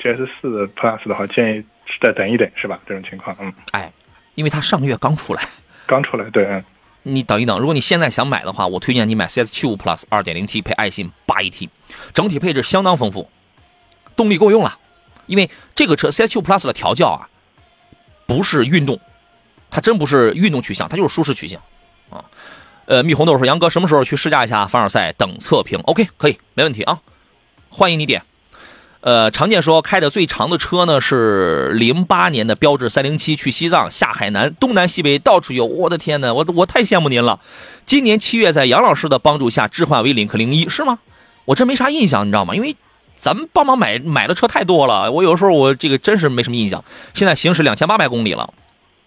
[0.00, 1.64] GS 四 Plus 的话，建议
[2.00, 2.80] 再等一等，是吧？
[2.88, 3.52] 这种情况，嗯。
[3.70, 3.92] 哎，
[4.34, 5.42] 因为它上个月刚出来。
[5.86, 6.60] 刚出来，对，
[7.04, 7.56] 你等一等。
[7.60, 11.68] 如果你现在想买的话，我推荐你买 CS75 Plus 2.0T 配爱信 8AT，
[12.12, 13.30] 整体配置相当丰富，
[14.16, 14.76] 动力够用了。
[15.26, 17.28] 因为这个车 CS75 Plus 的调教啊，
[18.26, 18.98] 不是运动，
[19.70, 21.60] 它真不是运动取向，它就是舒适取向
[22.10, 22.24] 啊。
[22.86, 25.12] 呃，蜜红豆说：“杨哥，什么时候去试驾一下凡尔赛？
[25.12, 25.78] 等测评。
[25.84, 27.00] ”OK，可以，没问题啊，
[27.68, 28.22] 欢迎你点。
[29.00, 35.64] 呃，常见说开的最长的车呢是零八年的标致三零七，去西藏下海南，东南西北到处游。
[35.64, 37.40] 我的天哪，我我太羡慕您了。
[37.86, 40.98] 今年七月在杨老师的帮助下置换为领克零一，是吗？
[41.44, 42.54] 我真没啥印象，你知道吗？
[42.54, 42.76] 因为
[43.22, 46.84] 咱们帮忙买买的车太多了，我有时候我这个真是没什么印象。
[47.14, 48.52] 现在行驶两千八百公里了，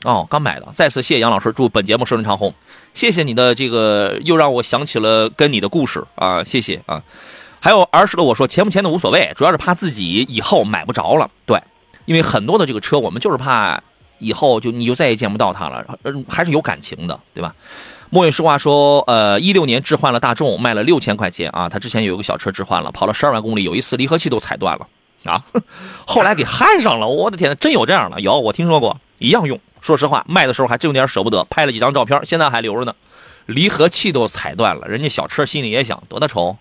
[0.06, 0.68] 哦，刚买的。
[0.74, 2.54] 再次谢谢杨老师，祝本节目收视长虹。
[2.94, 7.04] 谢谢你的这个，又让我想起了跟你的故事啊，谢谢啊。
[7.60, 11.30] 还有儿时的我说钱不钱的无所谓，主要是怕自己以后买不着了。
[11.46, 11.60] 对，
[12.06, 13.84] 因为很多的这个车，我们就是怕
[14.20, 15.86] 以后就你就再也见不到它了，
[16.30, 17.54] 还是有感情的，对吧？
[18.10, 21.68] 莫允实话说，呃，一六年置换了大众，卖了六千块钱啊。
[21.68, 24.88] 他之前有一个小车置换了，跑了十二万公里，有一次离合器都踩断了
[25.26, 25.44] 啊，
[26.06, 27.08] 后来给焊上了。
[27.08, 28.22] 我的天，真有这样的？
[28.22, 29.60] 有，我听说过，一样用。
[29.82, 32.94] 说实话，卖的时候还真有点舍不得，拍了几张照片，现在还留着呢。
[33.46, 36.58] 离合器都踩断了，人家小车心里也想，多大仇。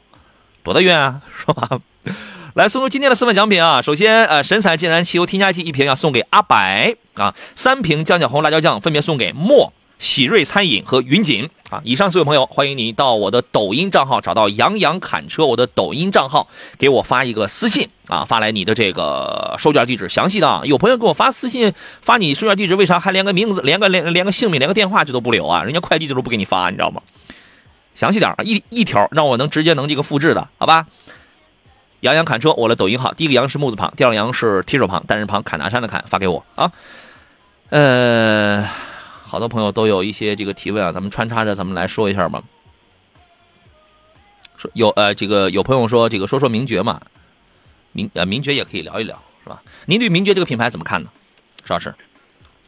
[0.62, 1.80] 多大冤啊，是吧？
[2.54, 3.82] 来送出今天的四份奖品啊！
[3.82, 9.72] 首先，呃，神采竟然汽油添加剂一瓶要送给阿白啊，三瓶江小红辣椒酱分别送给莫
[10.04, 11.80] 喜瑞餐饮和云锦啊。
[11.82, 16.46] 以上四位朋友，欢迎你到我的抖音账号找到杨洋侃车，我的抖音账号
[16.78, 20.60] 给我发一个私信啊，发来你的这个收件地址，详细的啊。
[20.64, 25.64] 有朋友给我发私信发你收件地址，为啥还连个名字、连个连连个姓名、连个电话这都不留啊？
[25.64, 27.00] 人家快递这都不给你发，你知道吗？
[27.94, 30.86] 详细点一一条让我能直接能这个复制的，好吧？
[32.00, 36.70] 杨洋侃车，我的抖音号，第一个杨是木字旁，第二个杨是提手旁，单人旁，侃大山的侃，发给我啊。
[37.70, 38.68] 呃，
[39.34, 42.40] 好多朋友都有一些这个提问啊，咱们穿插着咱们来说一下吧。
[44.56, 47.00] 说有呃，这个有朋友说这个说说名爵嘛，
[47.90, 49.60] 名呃名爵也可以聊一聊，是吧？
[49.86, 51.10] 您对名爵这个品牌怎么看呢，
[51.64, 51.92] 邵老师？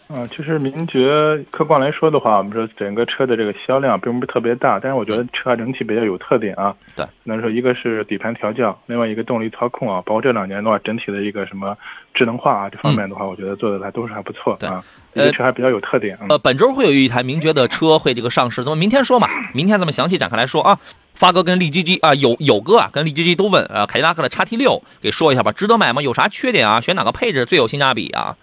[0.09, 6.73] 啊，其实名爵客观来说的话，我们说整个车的这个销量并不是特别大，但是我觉得车整体比较有特点啊。
[6.95, 11.77] 对，能说一个是底盘调教，另外一个动力操控啊，包括这两年的话，整体的一个什么
[12.15, 14.85] 智能化啊这方面的话，我觉得做的还都是还不错啊。
[15.15, 16.17] 呃，车还比较有特点。
[16.29, 20.79] 呃，本周会有一台名爵的车会这个上市，咱们明天说嘛，明天咱们详细展开来说啊。
[21.15, 26.01] 发哥跟力 GG 啊，有有哥啊，跟力 GG 都问啊，凯迪拉克的叉 T 六给说一下吧，值得买吗？
[26.03, 26.81] 有啥缺点啊？
[26.81, 28.37] 选哪个配置最有性价比啊？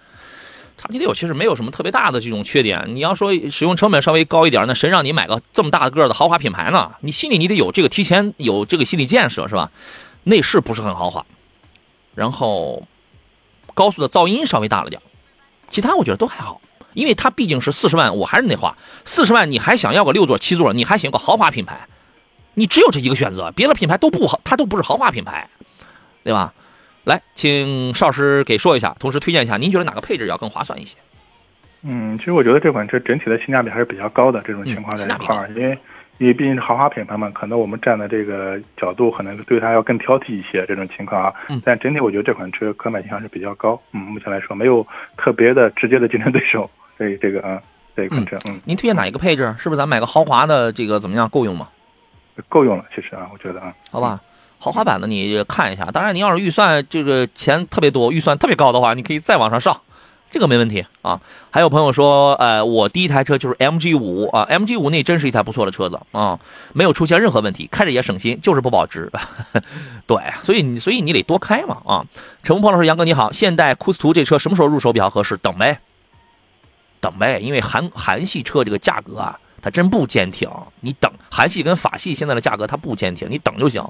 [0.84, 2.84] 叉 T 六其实没有什么特别大的这种缺点。
[2.90, 6.92] 你要说使用成本稍微高一点，那谁让你买个这么大个的豪华品牌呢？
[7.00, 9.72] 你心里你得有这个提前有这个心理建设是吧？
[10.24, 11.26] 内饰不是很豪华，
[12.14, 12.86] 然后
[13.74, 15.02] 高速的噪音稍微大了点，
[15.72, 16.60] 其他我觉得都还好。
[16.94, 21.88] 因为它毕竟是四十万，我还是那话，四十万你还想要个六座七座，你还想要个豪华品牌，
[22.56, 25.50] 你只有这一个选择，别的品牌都不好，它都不是豪华品牌，
[26.24, 26.54] 对吧？
[27.06, 30.98] 来，请邵师给说一下，同时推荐一下，您觉得哪个配置要更划算一些？
[31.82, 34.42] 嗯，其实我觉得这款车整体的性价比还是比较高的。
[34.46, 35.78] 这种情况在一块儿，因为
[36.20, 40.66] 因为毕竟是豪华品牌嘛，可能我们站的这个角度可能对它要更挑剔一些。
[40.66, 41.34] 这种情况啊，
[41.66, 43.78] 但整体我觉得这款车可买性还是比较高。
[43.92, 44.88] 嗯，目前来说没有
[45.18, 46.70] 特别的直接的竞争对手。
[46.98, 47.62] 所以这个啊，
[47.98, 49.54] 这款车，嗯，您推荐哪一个配置？
[49.60, 51.28] 是不是咱买个豪华的这个怎么样？
[51.28, 51.68] 够用吗？
[52.48, 54.22] 够用了，其实啊，我觉得啊，好吧。
[54.64, 59.82] 豪华版的你看一下，当然你要是预算这个钱特别多，预算特别高的话，你可以再往上上，
[60.32, 61.20] 这个没问题啊。
[61.52, 66.40] 还有朋友说，呃，我第一台车就是 MG 五啊，MG 五那真是一台不错的车子啊，
[66.72, 69.12] 没有出现任何问题，开着也省心，就是不保值。
[70.08, 72.06] 对，所以你所以你得多开嘛啊。
[72.42, 75.36] 陈鹏老师，杨哥你好，现代库斯图这车什么时候入手比较合适？
[75.36, 75.82] 等呗，
[77.02, 80.50] 等呗，因为韩韩系车这个价格啊，它真不坚挺，
[80.80, 83.84] 你等韩系跟法系现在的价格它不坚挺，你等就行。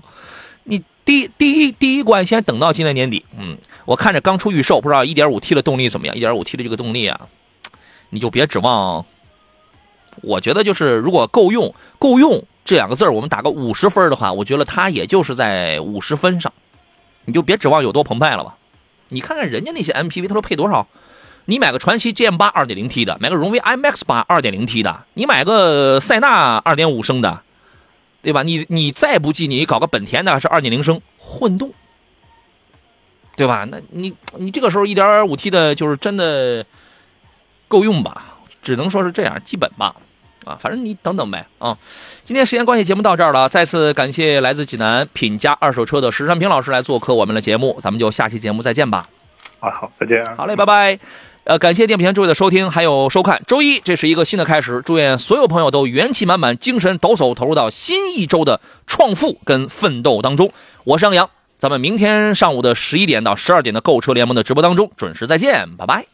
[0.64, 7.20] 你第第一第一关先等到今年年底，嗯，我看着刚出预售，不知道 1.5T 的动力怎么样？1.5T 的这个动力啊，
[8.10, 9.06] 你就别指望。
[10.22, 16.54] 我觉得就是如果够用，够用这两个字我们打个五十分的话，我觉得它也就是在五十分上，
[17.26, 18.56] 你就别指望有多澎湃了吧。
[19.10, 20.88] 你看看人家那些 MPV，他说配多少？
[21.46, 27.43] 你买个传祺 GM 八 2.0T 的，买个荣威 IMAX 八 2.0T 的，你买个塞纳2.5升的。
[28.24, 28.42] 对吧？
[28.42, 31.72] 你你再不济，你搞个本田的，是二点零升混动，
[33.36, 33.68] 对吧？
[33.70, 36.66] 那你你这个时候一点五 T 的，就是真的
[37.68, 38.40] 够用吧？
[38.64, 39.96] 只能说是这样，基本吧。
[40.46, 41.46] 啊，反正你等等呗。
[41.60, 41.78] 啊，
[42.26, 43.48] 今天时间关系，节目到这儿了。
[43.48, 49.06] 再次感谢来自济南品家二手车的石山平老师来做客我们的节目，咱们就下期节目再见吧。
[49.60, 50.26] 啊，好，再见。
[50.36, 51.00] 好嘞，拜拜。
[51.46, 53.42] 呃，感谢电瓶前诸位的收听还有收看。
[53.46, 60.54] 周一，这是一个新的开始，祝愿所有朋友都元气满满、精神抖擞，投入到新一周的创富跟奋斗当中。
[60.86, 66.13] 我是杨洋，咱们明天上午的十一点到十二点的购车联盟的直播当中准时再见，拜拜。